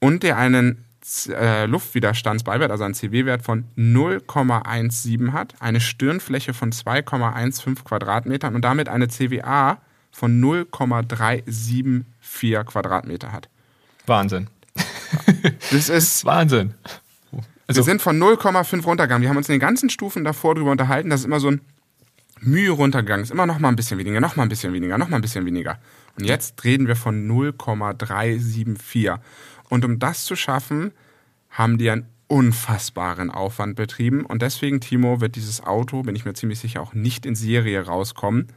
[0.00, 0.84] und der einen
[1.28, 8.88] äh, Luftwiderstandsbeiwert, also einen CW-Wert von 0,17 hat, eine Stirnfläche von 2,15 Quadratmetern und damit
[8.88, 9.78] eine CWA
[10.10, 13.48] von 0,374 Quadratmeter hat.
[14.06, 14.48] Wahnsinn.
[15.70, 16.74] Das ist Wahnsinn.
[17.66, 19.22] Also, wir sind von 0,5 runtergegangen.
[19.22, 21.60] Wir haben uns in den ganzen Stufen davor drüber unterhalten, dass es immer so ein
[22.40, 23.30] Mühe runtergegangen ist.
[23.30, 25.44] Immer noch mal ein bisschen weniger, noch mal ein bisschen weniger, noch mal ein bisschen
[25.44, 25.78] weniger.
[26.18, 29.10] Und jetzt reden wir von 0,374.
[29.68, 30.92] Und um das zu schaffen,
[31.50, 34.24] haben die einen unfassbaren Aufwand betrieben.
[34.24, 37.84] Und deswegen, Timo, wird dieses Auto, bin ich mir ziemlich sicher, auch nicht in Serie
[37.84, 38.48] rauskommen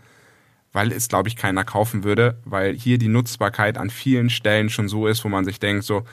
[0.74, 4.88] weil es, glaube ich, keiner kaufen würde, weil hier die Nutzbarkeit an vielen Stellen schon
[4.88, 6.04] so ist, wo man sich denkt, so,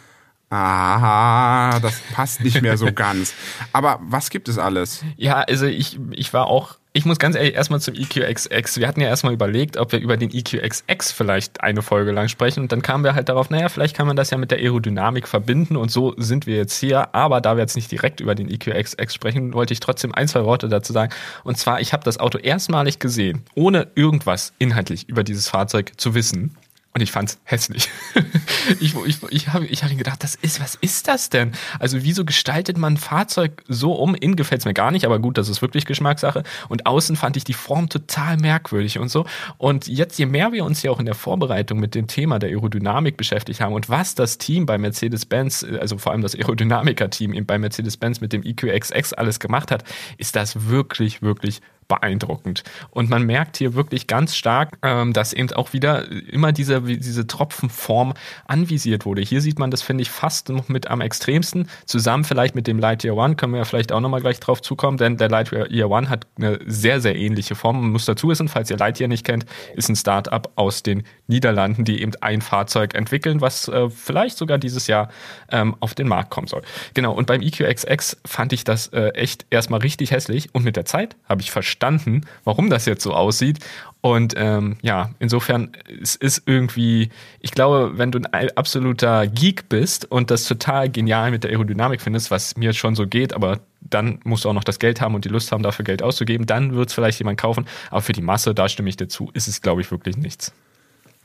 [0.51, 3.35] aha, das passt nicht mehr so ganz.
[3.73, 5.05] Aber was gibt es alles?
[5.17, 8.79] Ja, also ich, ich war auch ich muss ganz ehrlich erstmal zum EQXX.
[8.79, 12.59] Wir hatten ja erstmal überlegt, ob wir über den EQXX vielleicht eine Folge lang sprechen
[12.59, 15.29] und dann kamen wir halt darauf, naja, vielleicht kann man das ja mit der Aerodynamik
[15.29, 17.15] verbinden und so sind wir jetzt hier.
[17.15, 20.45] Aber da wir jetzt nicht direkt über den EQXX sprechen, wollte ich trotzdem ein, zwei
[20.45, 21.15] Worte dazu sagen.
[21.45, 26.17] Und zwar, ich habe das Auto erstmalig gesehen, ohne irgendwas inhaltlich über dieses Fahrzeug zu
[26.17, 26.57] wissen.
[26.99, 27.89] Und ich fand's hässlich.
[28.81, 31.53] ich ich, ich habe ich hab gedacht, das ist, was ist das denn?
[31.79, 34.17] Also wieso gestaltet man ein Fahrzeug so um?
[34.17, 36.43] Innen gefällt's mir gar nicht, aber gut, das ist wirklich Geschmackssache.
[36.69, 39.27] Und außen fand ich die Form total merkwürdig und so.
[39.59, 42.49] Und jetzt, je mehr wir uns ja auch in der Vorbereitung mit dem Thema der
[42.49, 47.61] Aerodynamik beschäftigt haben und was das Team bei Mercedes-Benz, also vor allem das Aerodynamiker-Team bei
[47.61, 49.85] Mercedes-Benz mit dem EQXX alles gemacht hat,
[50.17, 52.63] ist das wirklich, wirklich beeindruckend.
[52.91, 57.27] Und man merkt hier wirklich ganz stark, ähm, dass eben auch wieder immer diese, diese
[57.27, 58.15] Tropfenform
[58.47, 59.23] anvisiert wurde.
[59.23, 61.69] Hier sieht man das, finde ich, fast noch mit am extremsten.
[61.87, 64.99] Zusammen vielleicht mit dem Lightyear One können wir ja vielleicht auch nochmal gleich drauf zukommen,
[64.99, 67.81] denn der Lightyear One hat eine sehr, sehr ähnliche Form.
[67.81, 71.85] Man muss dazu wissen, falls ihr Lightyear nicht kennt, ist ein Startup aus den Niederlanden,
[71.85, 75.09] die eben ein Fahrzeug entwickeln, was äh, vielleicht sogar dieses Jahr
[75.51, 76.63] ähm, auf den Markt kommen soll.
[76.93, 80.85] Genau, und beim EQXX fand ich das äh, echt erstmal richtig hässlich und mit der
[80.85, 83.59] Zeit habe ich verstanden, verstanden, warum das jetzt so aussieht.
[84.01, 87.11] Und ähm, ja, insofern, es ist irgendwie,
[87.41, 92.01] ich glaube, wenn du ein absoluter Geek bist und das total genial mit der Aerodynamik
[92.01, 95.15] findest, was mir schon so geht, aber dann musst du auch noch das Geld haben
[95.15, 97.67] und die Lust haben, dafür Geld auszugeben, dann wird es vielleicht jemand kaufen.
[97.91, 100.53] Aber für die Masse, da stimme ich dir zu, ist es, glaube ich, wirklich nichts.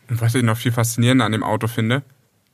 [0.09, 2.03] Und was ich noch viel faszinierender an dem Auto finde,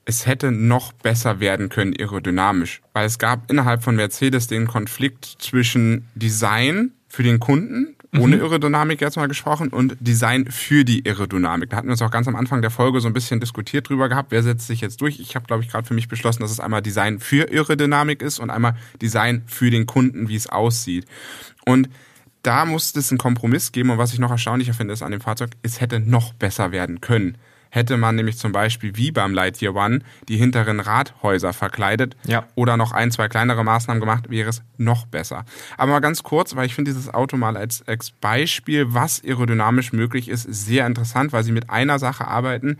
[0.06, 5.26] es hätte noch besser werden können aerodynamisch, weil es gab innerhalb von Mercedes den Konflikt
[5.40, 8.44] zwischen Design für den Kunden, ohne mhm.
[8.44, 11.70] Aerodynamik jetzt mal gesprochen, und Design für die Aerodynamik.
[11.70, 14.08] Da hatten wir uns auch ganz am Anfang der Folge so ein bisschen diskutiert drüber
[14.10, 15.20] gehabt, wer setzt sich jetzt durch.
[15.20, 18.40] Ich habe, glaube ich, gerade für mich beschlossen, dass es einmal Design für Aerodynamik ist
[18.40, 21.06] und einmal Design für den Kunden, wie es aussieht.
[21.66, 21.90] Und
[22.44, 25.22] da musste es einen Kompromiss geben und was ich noch erstaunlicher finde, ist an dem
[25.22, 27.38] Fahrzeug, es hätte noch besser werden können
[27.70, 32.46] hätte man nämlich zum Beispiel wie beim Lightyear One die hinteren Rathäuser verkleidet ja.
[32.56, 35.46] oder noch ein, zwei kleinere Maßnahmen gemacht, wäre es noch besser.
[35.78, 39.94] Aber mal ganz kurz, weil ich finde dieses Auto mal als, als Beispiel, was aerodynamisch
[39.94, 42.78] möglich ist, sehr interessant, weil sie mit einer Sache arbeiten,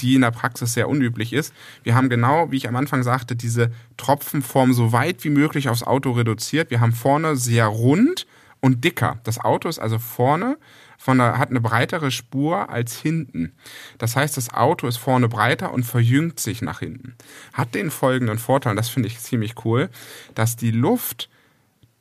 [0.00, 1.54] die in der Praxis sehr unüblich ist.
[1.82, 5.84] Wir haben genau, wie ich am Anfang sagte, diese Tropfenform so weit wie möglich aufs
[5.84, 6.70] Auto reduziert.
[6.70, 8.26] Wir haben vorne sehr rund
[8.60, 9.20] und dicker.
[9.24, 10.56] Das Auto ist also vorne
[10.98, 13.52] von der, hat eine breitere Spur als hinten.
[13.98, 17.14] Das heißt, das Auto ist vorne breiter und verjüngt sich nach hinten.
[17.52, 19.90] Hat den folgenden Vorteil, und das finde ich ziemlich cool,
[20.34, 21.28] dass die Luft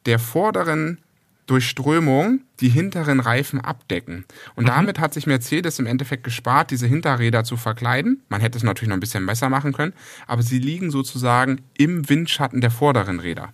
[0.06, 1.00] der vorderen
[1.46, 4.26] durch Strömung die hinteren Reifen abdecken.
[4.56, 4.68] Und mhm.
[4.68, 8.22] damit hat sich Mercedes im Endeffekt gespart, diese Hinterräder zu verkleiden.
[8.30, 9.94] Man hätte es natürlich noch ein bisschen besser machen können,
[10.26, 13.50] aber sie liegen sozusagen im Windschatten der vorderen Räder.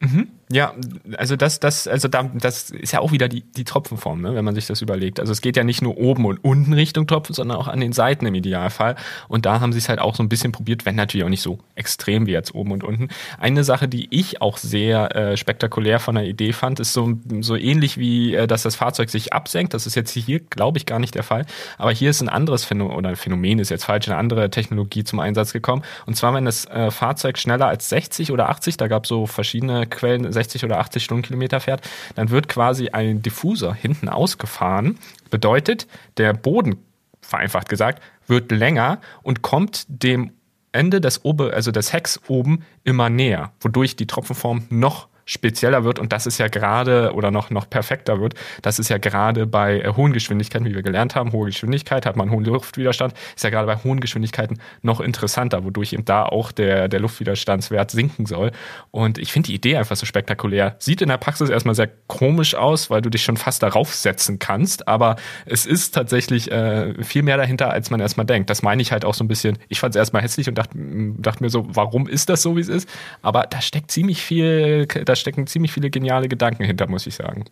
[0.00, 0.28] Mhm.
[0.50, 0.74] Ja,
[1.16, 4.44] also das, das, also da, das ist ja auch wieder die, die Tropfenform, ne, wenn
[4.44, 5.18] man sich das überlegt.
[5.18, 7.92] Also es geht ja nicht nur oben und unten Richtung Tropfen, sondern auch an den
[7.92, 8.96] Seiten im Idealfall.
[9.28, 11.40] Und da haben sie es halt auch so ein bisschen probiert, wenn natürlich auch nicht
[11.40, 13.08] so extrem wie jetzt oben und unten.
[13.38, 17.56] Eine Sache, die ich auch sehr äh, spektakulär von der Idee fand, ist so, so
[17.56, 19.72] ähnlich wie, äh, dass das Fahrzeug sich absenkt.
[19.72, 21.46] Das ist jetzt hier, glaube ich, gar nicht der Fall.
[21.78, 25.04] Aber hier ist ein anderes Phänomen, oder ein Phänomen ist jetzt falsch, eine andere Technologie
[25.04, 25.82] zum Einsatz gekommen.
[26.04, 29.26] Und zwar, wenn das äh, Fahrzeug schneller als 60 oder 80, da gab es so
[29.26, 34.98] verschiedene Quellen, 60 oder 80 Stundenkilometer fährt, dann wird quasi ein Diffusor hinten ausgefahren.
[35.30, 35.86] Bedeutet,
[36.18, 36.76] der Boden,
[37.22, 40.32] vereinfacht gesagt, wird länger und kommt dem
[40.72, 45.98] Ende des Ober, also des Hecks oben immer näher, wodurch die Tropfenform noch spezieller wird
[45.98, 48.34] und das ist ja gerade oder noch, noch perfekter wird.
[48.62, 52.16] Das ist ja gerade bei äh, hohen Geschwindigkeiten, wie wir gelernt haben, hohe Geschwindigkeit hat
[52.16, 56.52] man hohen Luftwiderstand, ist ja gerade bei hohen Geschwindigkeiten noch interessanter, wodurch eben da auch
[56.52, 58.52] der, der Luftwiderstandswert sinken soll.
[58.90, 60.76] Und ich finde die Idee einfach so spektakulär.
[60.78, 64.38] Sieht in der Praxis erstmal sehr komisch aus, weil du dich schon fast darauf setzen
[64.38, 65.16] kannst, aber
[65.46, 68.50] es ist tatsächlich äh, viel mehr dahinter, als man erstmal denkt.
[68.50, 69.58] Das meine ich halt auch so ein bisschen.
[69.68, 70.76] Ich fand es erstmal hässlich und dachte,
[71.18, 72.88] dachte mir so, warum ist das so, wie es ist?
[73.22, 77.14] Aber da steckt ziemlich viel, da da stecken ziemlich viele geniale Gedanken hinter, muss ich
[77.14, 77.44] sagen.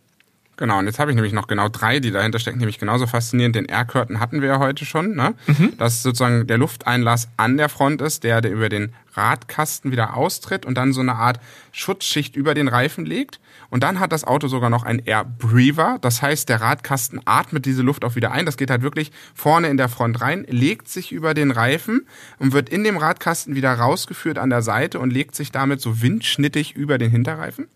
[0.57, 3.57] Genau, und jetzt habe ich nämlich noch genau drei, die dahinter stecken, nämlich genauso faszinierend.
[3.57, 5.35] Den Air Curtain hatten wir ja heute schon, ne?
[5.47, 5.77] Mhm.
[5.79, 10.67] Dass sozusagen der Lufteinlass an der Front ist, der, der über den Radkasten wieder austritt
[10.67, 11.41] und dann so eine Art
[11.71, 13.41] Schutzschicht über den Reifen legt.
[13.73, 15.97] Und dann hat das Auto sogar noch ein Air Breather.
[16.03, 18.45] Das heißt, der Radkasten atmet diese Luft auch wieder ein.
[18.45, 22.07] Das geht halt wirklich vorne in der Front rein, legt sich über den Reifen
[22.39, 26.03] und wird in dem Radkasten wieder rausgeführt an der Seite und legt sich damit so
[26.03, 27.67] windschnittig über den Hinterreifen,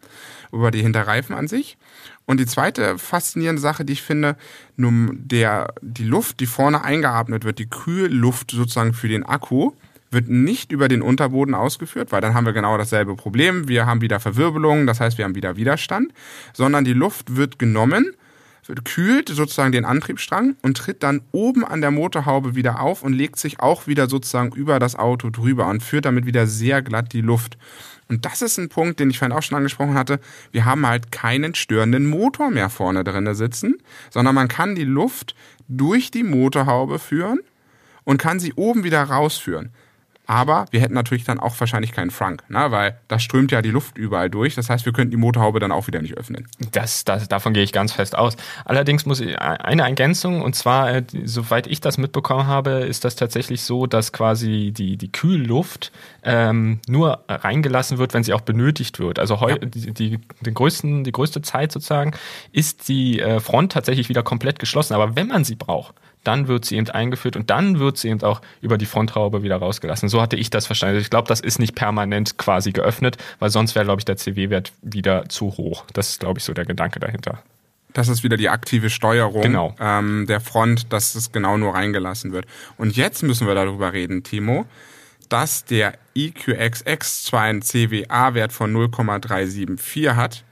[0.53, 1.79] über die Hinterreifen an sich.
[2.27, 4.37] Und die zweite faszinierende Sache, die ich finde,
[4.77, 9.73] nur der, die Luft, die vorne eingeatmet wird, die Kühlluft sozusagen für den Akku,
[10.11, 13.69] wird nicht über den Unterboden ausgeführt, weil dann haben wir genau dasselbe Problem.
[13.69, 16.13] Wir haben wieder Verwirbelungen, das heißt, wir haben wieder Widerstand,
[16.53, 18.15] sondern die Luft wird genommen,
[18.69, 23.13] wird kühlt sozusagen den Antriebsstrang und tritt dann oben an der Motorhaube wieder auf und
[23.13, 27.13] legt sich auch wieder sozusagen über das Auto drüber und führt damit wieder sehr glatt
[27.13, 27.59] die Luft.
[28.09, 30.21] Und das ist ein Punkt, den ich vorhin auch schon angesprochen hatte.
[30.53, 33.79] Wir haben halt keinen störenden Motor mehr vorne drinne sitzen,
[34.11, 35.35] sondern man kann die Luft
[35.69, 37.41] durch die Motorhaube führen
[38.05, 39.71] und kann sie oben wieder rausführen.
[40.27, 42.71] Aber wir hätten natürlich dann auch wahrscheinlich keinen Frank, ne?
[42.71, 44.55] weil da strömt ja die Luft überall durch.
[44.57, 46.49] Das heißt, wir könnten die Motorhaube dann auch wieder nicht öffnen.
[46.73, 48.37] Das, das, davon gehe ich ganz fest aus.
[48.65, 53.15] Allerdings muss ich eine Ergänzung, und zwar, äh, soweit ich das mitbekommen habe, ist das
[53.15, 55.93] tatsächlich so, dass quasi die, die Kühlluft
[56.25, 59.21] ähm, nur reingelassen wird, wenn sie auch benötigt wird.
[59.21, 59.59] Also heu, ja.
[59.59, 62.13] die, die, den größten, die größte Zeit sozusagen
[62.51, 64.95] ist die äh, Front tatsächlich wieder komplett geschlossen.
[64.95, 65.95] Aber wenn man sie braucht,
[66.27, 69.57] dann wird sie eben eingeführt und dann wird sie eben auch über die Fronthaube wieder
[69.57, 70.09] rausgelassen.
[70.09, 70.97] So hatte ich das verstanden.
[70.97, 74.17] Also ich glaube, das ist nicht permanent quasi geöffnet, weil sonst wäre, glaube ich, der
[74.17, 75.85] CW-Wert wieder zu hoch.
[75.93, 77.43] Das ist, glaube ich, so der Gedanke dahinter.
[77.93, 79.75] Das ist wieder die aktive Steuerung genau.
[79.81, 82.47] ähm, der Front, dass es genau nur reingelassen wird.
[82.77, 84.67] Und jetzt müssen wir darüber reden, Timo,
[85.29, 90.45] dass der EQXX zwar einen CWA-Wert von 0,374 hat,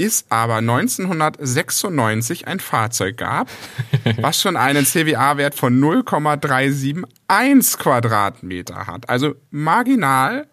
[0.00, 3.48] es aber 1996 ein Fahrzeug gab,
[4.20, 9.08] was schon einen CWA-Wert von 0,371 Quadratmeter hat.
[9.08, 10.46] Also marginal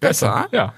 [0.00, 0.48] besser.
[0.50, 0.74] besser ja.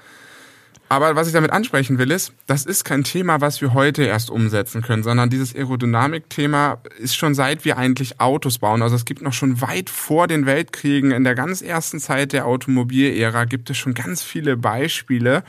[0.89, 4.29] Aber was ich damit ansprechen will, ist, das ist kein Thema, was wir heute erst
[4.29, 8.81] umsetzen können, sondern dieses Aerodynamik-Thema ist schon seit wir eigentlich Autos bauen.
[8.81, 12.45] Also es gibt noch schon weit vor den Weltkriegen, in der ganz ersten Zeit der
[12.45, 15.43] Automobilära gibt es schon ganz viele Beispiele,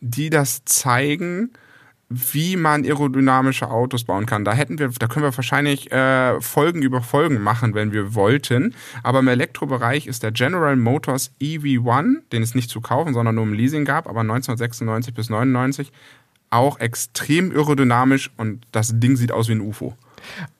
[0.00, 1.52] die das zeigen,
[2.10, 4.44] wie man aerodynamische Autos bauen kann.
[4.44, 8.74] Da hätten wir, da können wir wahrscheinlich äh, Folgen über Folgen machen, wenn wir wollten.
[9.04, 13.44] Aber im Elektrobereich ist der General Motors EV1, den es nicht zu kaufen, sondern nur
[13.44, 15.92] im Leasing gab, aber 1996 bis 99
[16.50, 19.94] auch extrem aerodynamisch und das Ding sieht aus wie ein UFO.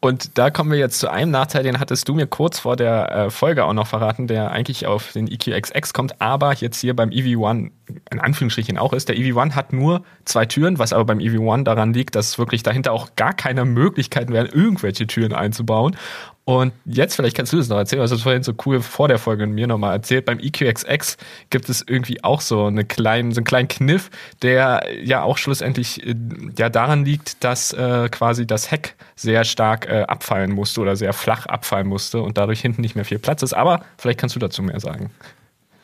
[0.01, 3.11] Und da kommen wir jetzt zu einem Nachteil, den hattest du mir kurz vor der
[3.11, 7.11] äh, Folge auch noch verraten, der eigentlich auf den EQXX kommt, aber jetzt hier beim
[7.11, 7.71] EV1
[8.11, 9.09] in Anführungsstrichen auch ist.
[9.09, 12.93] Der EV1 hat nur zwei Türen, was aber beim EV1 daran liegt, dass wirklich dahinter
[12.93, 15.97] auch gar keine Möglichkeiten wären, irgendwelche Türen einzubauen.
[16.45, 19.18] Und jetzt, vielleicht kannst du das noch erzählen, was du vorhin so cool vor der
[19.18, 20.24] Folge mir nochmal erzählt.
[20.24, 21.16] Beim EQXX
[21.51, 24.11] gibt es irgendwie auch so, eine kleinen, so einen kleinen Kniff,
[24.43, 26.14] der ja auch schlussendlich äh,
[26.59, 31.12] ja daran liegt, dass äh, quasi das Heck sehr stark äh, abfallen musste oder sehr
[31.12, 33.53] flach abfallen musste und dadurch hinten nicht mehr viel Platz ist.
[33.53, 35.11] Aber vielleicht kannst du dazu mehr sagen.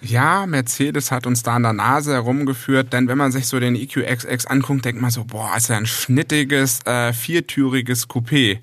[0.00, 3.74] Ja, Mercedes hat uns da an der Nase herumgeführt, denn wenn man sich so den
[3.74, 8.58] EQXX anguckt, denkt man so, boah, ist ja ein schnittiges, äh, viertüriges Coupé.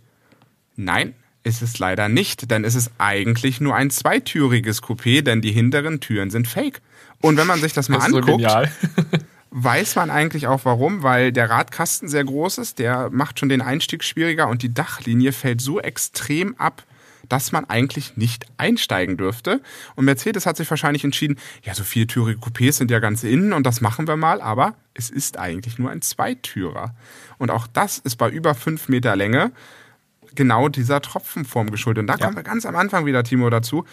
[0.75, 1.13] Nein,
[1.43, 5.99] ist es leider nicht, denn es ist eigentlich nur ein zweitüriges Coupé, denn die hinteren
[5.99, 6.81] Türen sind fake.
[7.21, 9.19] Und wenn man sich das mal das anguckt, so
[9.51, 13.61] weiß man eigentlich auch warum, weil der Radkasten sehr groß ist, der macht schon den
[13.61, 16.83] Einstieg schwieriger und die Dachlinie fällt so extrem ab,
[17.29, 19.61] dass man eigentlich nicht einsteigen dürfte.
[19.95, 23.65] Und Mercedes hat sich wahrscheinlich entschieden, ja, so viertürige Coupés sind ja ganz innen und
[23.65, 26.93] das machen wir mal, aber es ist eigentlich nur ein Zweitürer.
[27.37, 29.51] Und auch das ist bei über fünf Meter Länge
[30.35, 32.01] genau dieser Tropfenform geschuldet.
[32.01, 32.25] Und da ja.
[32.25, 33.85] kommen wir ganz am Anfang wieder, Timo, dazu.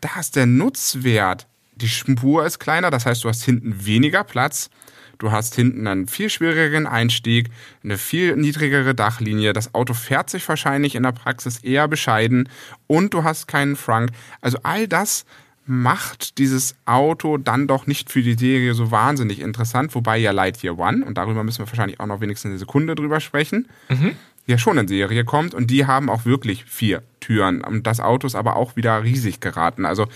[0.00, 1.46] Da ist der Nutzwert.
[1.74, 4.70] Die Spur ist kleiner, das heißt, du hast hinten weniger Platz.
[5.18, 7.50] Du hast hinten einen viel schwierigeren Einstieg,
[7.82, 9.52] eine viel niedrigere Dachlinie.
[9.52, 12.48] Das Auto fährt sich wahrscheinlich in der Praxis eher bescheiden
[12.86, 14.10] und du hast keinen Frank.
[14.40, 15.24] Also all das
[15.66, 20.78] macht dieses Auto dann doch nicht für die Serie so wahnsinnig interessant, wobei ja Lightyear
[20.78, 24.16] One, und darüber müssen wir wahrscheinlich auch noch wenigstens eine Sekunde drüber sprechen, mhm
[24.48, 28.26] ja schon in Serie kommt und die haben auch wirklich vier Türen und das Auto
[28.26, 29.84] ist aber auch wieder riesig geraten.
[29.84, 30.06] Also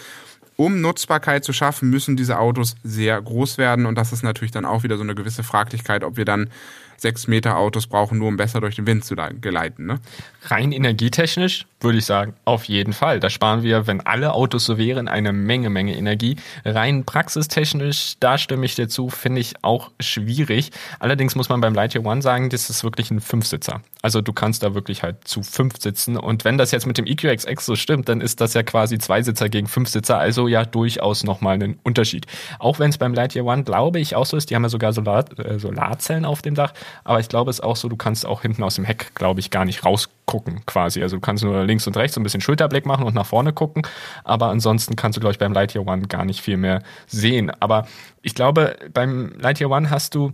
[0.56, 3.86] um Nutzbarkeit zu schaffen, müssen diese Autos sehr groß werden.
[3.86, 6.50] Und das ist natürlich dann auch wieder so eine gewisse Fraglichkeit, ob wir dann
[6.96, 9.86] sechs Meter Autos brauchen, nur um besser durch den Wind zu geleiten.
[9.86, 10.00] Ne?
[10.44, 13.20] Rein energietechnisch würde ich sagen, auf jeden Fall.
[13.20, 16.36] Da sparen wir, wenn alle Autos so wären, eine Menge, Menge Energie.
[16.64, 20.70] Rein praxistechnisch, da stimme ich dir zu, finde ich auch schwierig.
[20.98, 23.82] Allerdings muss man beim Lightyear One sagen, das ist wirklich ein Fünfsitzer.
[24.02, 26.16] Also du kannst da wirklich halt zu fünf sitzen.
[26.16, 29.22] Und wenn das jetzt mit dem EQXX so stimmt, dann ist das ja quasi zwei
[29.22, 30.18] Sitzer gegen fünf Sitzer.
[30.18, 32.26] Also ja durchaus nochmal einen Unterschied.
[32.58, 34.92] Auch wenn es beim Lightyear One, glaube ich, auch so ist, die haben ja sogar
[34.92, 36.72] Solar, äh, Solarzellen auf dem Dach.
[37.04, 39.40] Aber ich glaube, es ist auch so, du kannst auch hinten aus dem Heck, glaube
[39.40, 41.02] ich, gar nicht rausgucken quasi.
[41.02, 43.82] Also du kannst nur links und rechts ein bisschen Schulterblick machen und nach vorne gucken.
[44.24, 47.50] Aber ansonsten kannst du, glaube ich, beim Lightyear One gar nicht viel mehr sehen.
[47.60, 47.86] Aber
[48.22, 50.32] ich glaube, beim Lightyear One hast du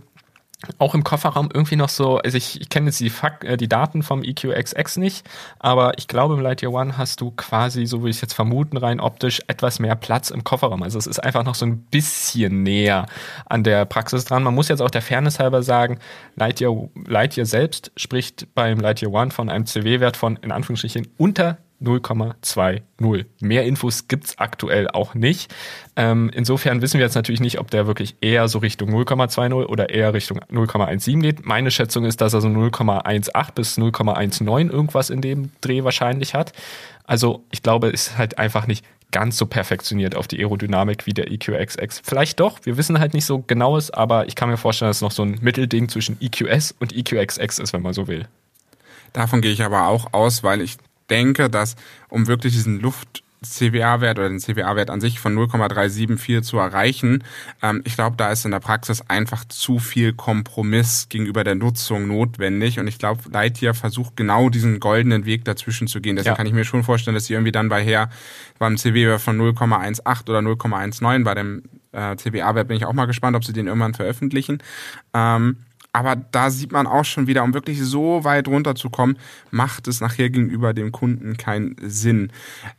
[0.77, 3.69] auch im Kofferraum irgendwie noch so, also ich, ich kenne jetzt die, Fak äh, die
[3.69, 8.09] Daten vom EQXX nicht, aber ich glaube im Lightyear One hast du quasi, so wie
[8.09, 10.83] ich es jetzt vermuten, rein optisch etwas mehr Platz im Kofferraum.
[10.83, 13.05] Also es ist einfach noch so ein bisschen näher
[13.45, 14.43] an der Praxis dran.
[14.43, 15.99] Man muss jetzt auch der Fairness halber sagen,
[16.35, 23.25] Lightyear, Lightyear selbst spricht beim Lightyear One von einem CW-Wert von in Anführungsstrichen unter 0,20.
[23.39, 25.53] Mehr Infos gibt's aktuell auch nicht.
[25.95, 29.89] Ähm, insofern wissen wir jetzt natürlich nicht, ob der wirklich eher so Richtung 0,20 oder
[29.89, 31.45] eher Richtung 0,17 geht.
[31.45, 36.53] Meine Schätzung ist, dass er so 0,18 bis 0,19 irgendwas in dem Dreh wahrscheinlich hat.
[37.05, 41.13] Also ich glaube, es ist halt einfach nicht ganz so perfektioniert auf die Aerodynamik wie
[41.13, 42.01] der EQXX.
[42.03, 45.01] Vielleicht doch, wir wissen halt nicht so genaues, aber ich kann mir vorstellen, dass es
[45.01, 48.27] noch so ein Mittelding zwischen EQS und EQXX ist, wenn man so will.
[49.13, 50.77] Davon gehe ich aber auch aus, weil ich
[51.09, 51.75] denke, dass
[52.09, 57.23] um wirklich diesen Luft CWA-Wert oder den CWA-Wert an sich von 0,374 zu erreichen.
[57.61, 62.07] Ähm, ich glaube, da ist in der Praxis einfach zu viel Kompromiss gegenüber der Nutzung
[62.07, 62.79] notwendig.
[62.79, 66.17] Und ich glaube, Lightyear versucht genau diesen goldenen Weg dazwischen zu gehen.
[66.17, 66.37] Deswegen ja.
[66.37, 68.09] kann ich mir schon vorstellen, dass sie irgendwie dann bei her
[68.57, 73.35] beim CW-Wert von 0,18 oder 0,19 bei dem äh, CWA-Wert bin ich auch mal gespannt,
[73.37, 74.61] ob sie den irgendwann veröffentlichen.
[75.13, 75.57] Ähm,
[75.91, 79.17] aber da sieht man auch schon wieder, um wirklich so weit runterzukommen,
[79.51, 82.31] macht es nachher gegenüber dem Kunden keinen Sinn.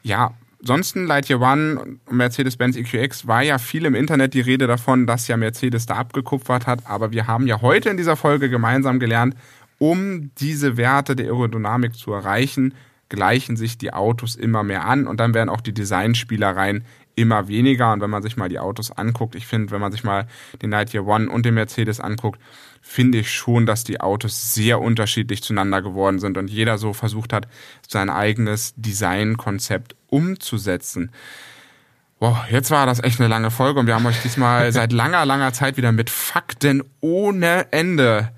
[0.03, 5.07] Ja, Ansonsten Lightyear One und Mercedes-Benz EQX war ja viel im Internet die Rede davon,
[5.07, 6.87] dass ja Mercedes da abgekupfert hat.
[6.87, 9.35] Aber wir haben ja heute in dieser Folge gemeinsam gelernt,
[9.79, 12.75] um diese Werte der Aerodynamik zu erreichen,
[13.09, 16.85] gleichen sich die Autos immer mehr an und dann werden auch die Designspielereien
[17.15, 17.93] immer weniger.
[17.93, 20.27] Und wenn man sich mal die Autos anguckt, ich finde, wenn man sich mal
[20.63, 22.41] den Lightyear One und den Mercedes anguckt,
[22.81, 27.33] finde ich schon, dass die Autos sehr unterschiedlich zueinander geworden sind und jeder so versucht
[27.33, 27.47] hat,
[27.87, 31.11] sein eigenes Designkonzept umzusetzen.
[32.19, 35.25] Boah, jetzt war das echt eine lange Folge und wir haben euch diesmal seit langer,
[35.25, 38.31] langer Zeit wieder mit Fakten ohne Ende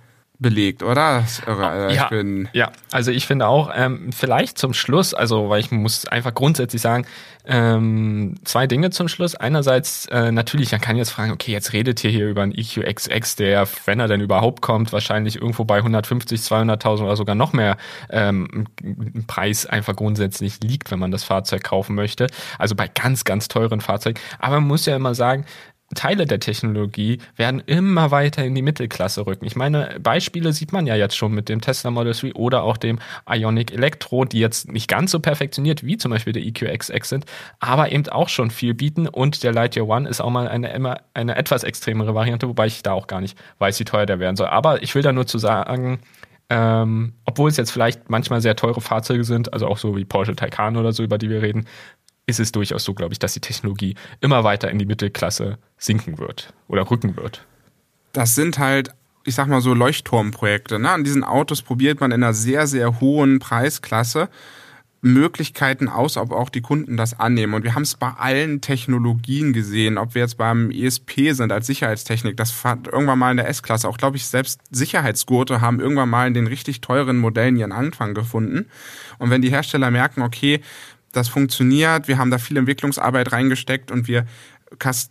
[0.42, 1.24] belegt, oder?
[1.46, 2.10] Irre, ja,
[2.52, 6.82] ja, also ich finde auch, ähm, vielleicht zum Schluss, also weil ich muss einfach grundsätzlich
[6.82, 7.06] sagen,
[7.44, 9.34] ähm, zwei Dinge zum Schluss.
[9.34, 13.36] Einerseits äh, natürlich, man kann jetzt fragen, okay, jetzt redet ihr hier über einen EQXX,
[13.36, 17.76] der, wenn er denn überhaupt kommt, wahrscheinlich irgendwo bei 150, 200.000 oder sogar noch mehr
[18.10, 18.66] ähm,
[19.26, 22.28] Preis einfach grundsätzlich liegt, wenn man das Fahrzeug kaufen möchte.
[22.58, 24.20] Also bei ganz, ganz teuren Fahrzeugen.
[24.38, 25.44] Aber man muss ja immer sagen,
[25.94, 29.44] Teile der Technologie werden immer weiter in die Mittelklasse rücken.
[29.44, 32.76] Ich meine, Beispiele sieht man ja jetzt schon mit dem Tesla Model 3 oder auch
[32.76, 37.26] dem Ionic Electro, die jetzt nicht ganz so perfektioniert wie zum Beispiel der EQXX sind,
[37.60, 41.00] aber eben auch schon viel bieten und der Lightyear One ist auch mal eine, immer
[41.14, 44.36] eine etwas extremere Variante, wobei ich da auch gar nicht weiß, wie teuer der werden
[44.36, 44.48] soll.
[44.48, 46.00] Aber ich will da nur zu sagen,
[46.50, 50.36] ähm, obwohl es jetzt vielleicht manchmal sehr teure Fahrzeuge sind, also auch so wie Porsche
[50.36, 51.66] Taycan oder so, über die wir reden,
[52.26, 56.18] ist es durchaus so, glaube ich, dass die Technologie immer weiter in die Mittelklasse sinken
[56.18, 57.46] wird oder rücken wird.
[58.12, 58.94] Das sind halt
[59.24, 60.78] ich sag mal so Leuchtturmprojekte.
[60.78, 60.90] Ne?
[60.90, 64.28] An diesen Autos probiert man in einer sehr, sehr hohen Preisklasse
[65.04, 67.54] Möglichkeiten aus, ob auch die Kunden das annehmen.
[67.54, 71.66] Und wir haben es bei allen Technologien gesehen, ob wir jetzt beim ESP sind als
[71.66, 72.36] Sicherheitstechnik.
[72.36, 73.88] Das hat irgendwann mal in der S-Klasse.
[73.88, 78.14] Auch glaube ich, selbst Sicherheitsgurte haben irgendwann mal in den richtig teuren Modellen ihren Anfang
[78.14, 78.66] gefunden.
[79.18, 80.60] Und wenn die Hersteller merken, okay,
[81.12, 84.26] das funktioniert, wir haben da viel Entwicklungsarbeit reingesteckt und wir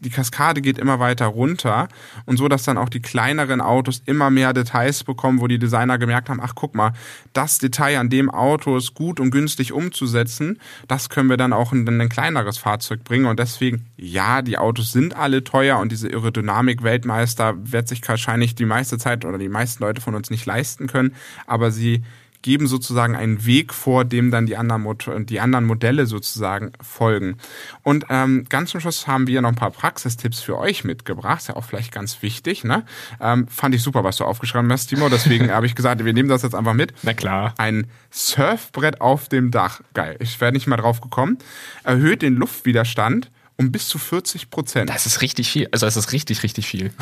[0.02, 1.88] die Kaskade geht immer weiter runter.
[2.26, 5.98] Und so, dass dann auch die kleineren Autos immer mehr Details bekommen, wo die Designer
[5.98, 6.94] gemerkt haben, ach guck mal,
[7.34, 11.74] das Detail an dem Auto ist gut und günstig umzusetzen, das können wir dann auch
[11.74, 13.26] in ein kleineres Fahrzeug bringen.
[13.26, 18.66] Und deswegen, ja, die Autos sind alle teuer und diese Aerodynamik-Weltmeister wird sich wahrscheinlich die
[18.66, 22.04] meiste Zeit oder die meisten Leute von uns nicht leisten können, aber sie
[22.42, 27.38] geben sozusagen einen Weg vor, dem dann die anderen, die anderen Modelle sozusagen folgen.
[27.84, 31.42] Und ähm, ganz zum Schluss haben wir noch ein paar Praxistipps für euch mitgebracht.
[31.42, 32.64] Ist ja auch vielleicht ganz wichtig.
[32.64, 32.86] Ne?
[33.20, 35.10] Ähm, fand ich super, was du aufgeschrieben hast, Timo.
[35.10, 36.94] Deswegen habe ich gesagt, wir nehmen das jetzt einfach mit.
[37.04, 37.54] Na klar.
[37.58, 39.82] Ein Surfbrett auf dem Dach.
[39.94, 40.18] Geil.
[40.20, 41.38] Ich wäre nicht mal drauf gekommen.
[41.84, 44.90] Erhöht den Luftwiderstand um bis zu 40 Prozent.
[44.90, 45.68] Das ist richtig viel.
[45.72, 46.92] Also das ist richtig, richtig viel.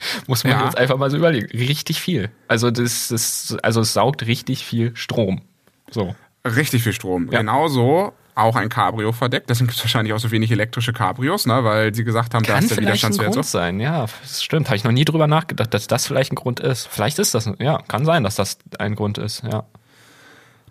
[0.26, 0.64] Muss man ja.
[0.64, 1.46] jetzt einfach mal so überlegen.
[1.56, 2.30] Richtig viel.
[2.48, 5.42] Also das, das, also es saugt richtig viel Strom.
[5.90, 6.14] So.
[6.44, 7.30] Richtig viel Strom.
[7.30, 7.40] Ja.
[7.40, 9.50] Genauso auch ein Cabrio verdeckt.
[9.50, 11.62] Deswegen gibt es wahrscheinlich auch so wenig elektrische Cabrios, ne?
[11.64, 13.42] weil sie gesagt haben, Kann da ist der Widerstandswert so.
[13.42, 14.68] sein, ja, das stimmt.
[14.68, 16.86] Habe ich noch nie drüber nachgedacht, dass das vielleicht ein Grund ist.
[16.88, 19.64] Vielleicht ist das, ja, kann sein, dass das ein Grund ist, ja.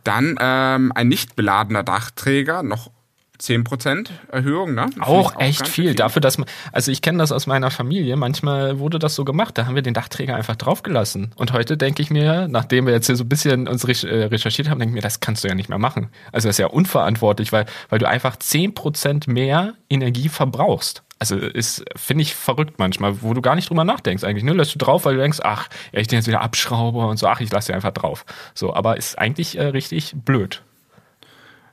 [0.03, 2.89] Dann ähm, ein nicht beladener Dachträger, noch
[3.41, 4.87] 10% Erhöhung, ne?
[4.99, 5.87] Auch, auch echt viel.
[5.87, 5.95] viel.
[5.95, 9.57] Dafür, dass man, also ich kenne das aus meiner Familie, manchmal wurde das so gemacht,
[9.57, 11.31] da haben wir den Dachträger einfach draufgelassen.
[11.35, 14.69] Und heute denke ich mir, nachdem wir jetzt hier so ein bisschen uns äh, recherchiert
[14.69, 16.09] haben, denke ich mir, das kannst du ja nicht mehr machen.
[16.31, 21.03] Also das ist ja unverantwortlich, weil, weil du einfach 10% mehr Energie verbrauchst.
[21.19, 24.43] Also ist, finde ich verrückt manchmal, wo du gar nicht drüber nachdenkst eigentlich.
[24.45, 24.53] Ne?
[24.53, 27.27] Lässt du drauf, weil du denkst, ach, ja, ich den jetzt wieder abschraube und so,
[27.27, 28.25] ach, ich lasse sie einfach drauf.
[28.53, 30.63] So, aber ist eigentlich äh, richtig blöd.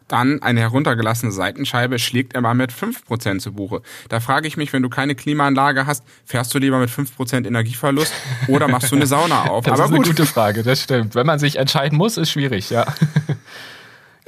[0.09, 3.83] Dann eine heruntergelassene Seitenscheibe schlägt er mal mit 5% zu Buche.
[4.09, 8.13] Da frage ich mich, wenn du keine Klimaanlage hast, fährst du lieber mit 5% Energieverlust
[8.49, 9.65] oder machst du eine Sauna auf?
[9.65, 10.07] Das Aber ist gut.
[10.07, 11.15] eine gute Frage, das stimmt.
[11.15, 12.87] Wenn man sich entscheiden muss, ist schwierig, ja.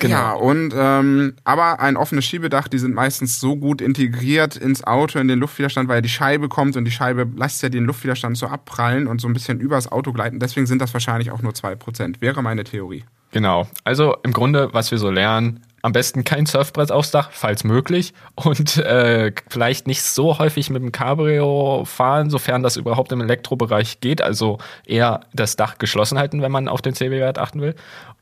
[0.00, 0.14] Genau.
[0.14, 5.18] Ja, und ähm, aber ein offenes Schiebedach, die sind meistens so gut integriert ins Auto,
[5.18, 8.38] in den Luftwiderstand, weil ja die Scheibe kommt und die Scheibe lässt ja den Luftwiderstand
[8.38, 10.38] so abprallen und so ein bisschen übers Auto gleiten.
[10.38, 13.04] Deswegen sind das wahrscheinlich auch nur 2%, wäre meine Theorie.
[13.32, 13.66] Genau.
[13.82, 18.12] Also im Grunde, was wir so lernen, am besten kein Surfbrett aufs Dach, falls möglich.
[18.34, 24.00] Und äh, vielleicht nicht so häufig mit dem Cabrio fahren, sofern das überhaupt im Elektrobereich
[24.00, 24.22] geht.
[24.22, 27.74] Also eher das Dach geschlossen halten, wenn man auf den CW-Wert achten will.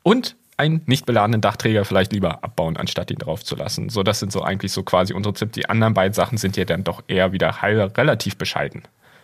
[0.03, 3.89] Und einen nicht beladenen Dachträger vielleicht lieber abbauen, anstatt ihn drauf zu lassen.
[3.89, 5.53] So, das sind so eigentlich so quasi unsere Tipps.
[5.53, 8.83] Die anderen beiden Sachen sind ja dann doch eher wieder relativ bescheiden.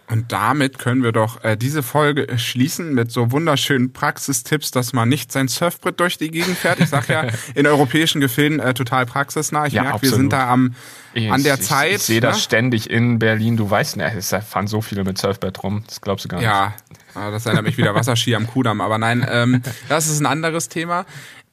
[0.10, 5.08] Und damit können wir doch äh, diese Folge schließen mit so wunderschönen Praxistipps, dass man
[5.08, 6.80] nicht sein Surfbrett durch die Gegend fährt.
[6.82, 9.66] Ich sag ja, in europäischen Gefilden äh, total praxisnah.
[9.66, 10.76] Ich ja, merke, wir sind da am
[11.14, 11.90] ich, an der Zeit.
[11.90, 12.42] Ich, ich sehe das ne?
[12.42, 13.56] ständig in Berlin.
[13.56, 15.84] Du weißt, ne, es fahren so viele mit Surfbrett rum.
[15.88, 16.46] Das glaubst du gar nicht.
[16.46, 16.74] Ja,
[17.16, 18.82] das erinnert mich wieder Wasserski am Kudamm.
[18.82, 21.06] Aber nein, ähm, das ist ein anderes Thema.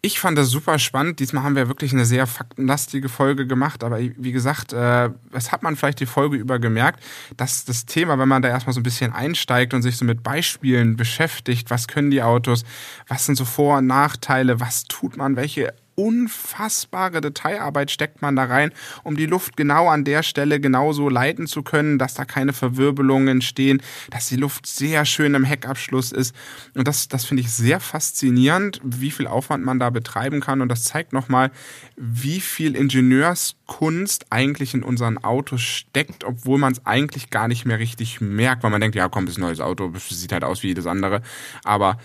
[0.02, 1.20] Ich fand das super spannend.
[1.20, 3.84] Diesmal haben wir wirklich eine sehr faktenlastige Folge gemacht.
[3.84, 7.02] Aber wie gesagt, äh, das hat man vielleicht die Folge über gemerkt,
[7.36, 10.22] dass das Thema, wenn man da erstmal so ein bisschen einsteigt und sich so mit
[10.22, 12.64] Beispielen beschäftigt, was können die Autos,
[13.08, 18.44] was sind so Vor- und Nachteile, was tut man, welche unfassbare Detailarbeit steckt man da
[18.44, 18.72] rein,
[19.02, 23.28] um die Luft genau an der Stelle genauso leiten zu können, dass da keine Verwirbelungen
[23.28, 26.34] entstehen, dass die Luft sehr schön im Heckabschluss ist.
[26.74, 30.60] Und das, das finde ich sehr faszinierend, wie viel Aufwand man da betreiben kann.
[30.60, 31.50] Und das zeigt nochmal,
[31.96, 37.78] wie viel Ingenieurskunst eigentlich in unseren Autos steckt, obwohl man es eigentlich gar nicht mehr
[37.78, 40.44] richtig merkt, weil man denkt, ja komm, das ist ein neues Auto, das sieht halt
[40.44, 41.22] aus wie jedes andere.
[41.64, 41.98] Aber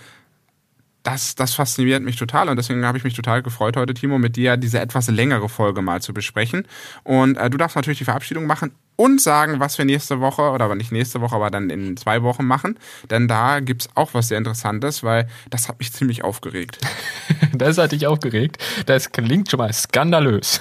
[1.06, 4.34] das, das fasziniert mich total und deswegen habe ich mich total gefreut, heute, Timo, mit
[4.34, 6.66] dir diese etwas längere Folge mal zu besprechen.
[7.04, 10.74] Und äh, du darfst natürlich die Verabschiedung machen und sagen, was wir nächste Woche, oder
[10.74, 12.76] nicht nächste Woche, aber dann in zwei Wochen machen.
[13.08, 16.78] Denn da gibt's auch was sehr Interessantes, weil das hat mich ziemlich aufgeregt.
[17.52, 18.58] das hat dich aufgeregt.
[18.86, 20.58] Das klingt schon mal skandalös.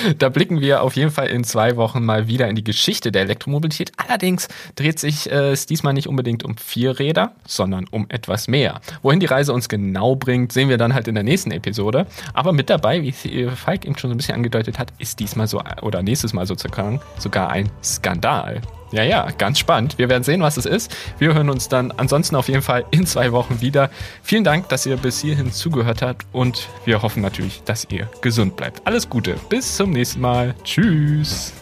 [0.18, 3.22] da blicken wir auf jeden Fall in zwei Wochen mal wieder in die Geschichte der
[3.22, 3.92] Elektromobilität.
[3.96, 8.80] Allerdings dreht sich äh, es diesmal nicht unbedingt um vier Räder, sondern um etwas mehr.
[9.02, 12.06] Wohin die Reise uns genau bringt, sehen wir dann halt in der nächsten Episode.
[12.34, 15.62] Aber mit dabei, wie Falk eben schon so ein bisschen angedeutet hat, ist diesmal so
[15.82, 18.60] oder nächstes Mal sozusagen sogar ein Skandal.
[18.96, 19.98] Ja, ja, ganz spannend.
[19.98, 20.96] Wir werden sehen, was es ist.
[21.18, 23.90] Wir hören uns dann ansonsten auf jeden Fall in zwei Wochen wieder.
[24.22, 28.56] Vielen Dank, dass ihr bis hierhin zugehört habt und wir hoffen natürlich, dass ihr gesund
[28.56, 28.86] bleibt.
[28.86, 29.34] Alles Gute.
[29.50, 30.54] Bis zum nächsten Mal.
[30.64, 31.52] Tschüss.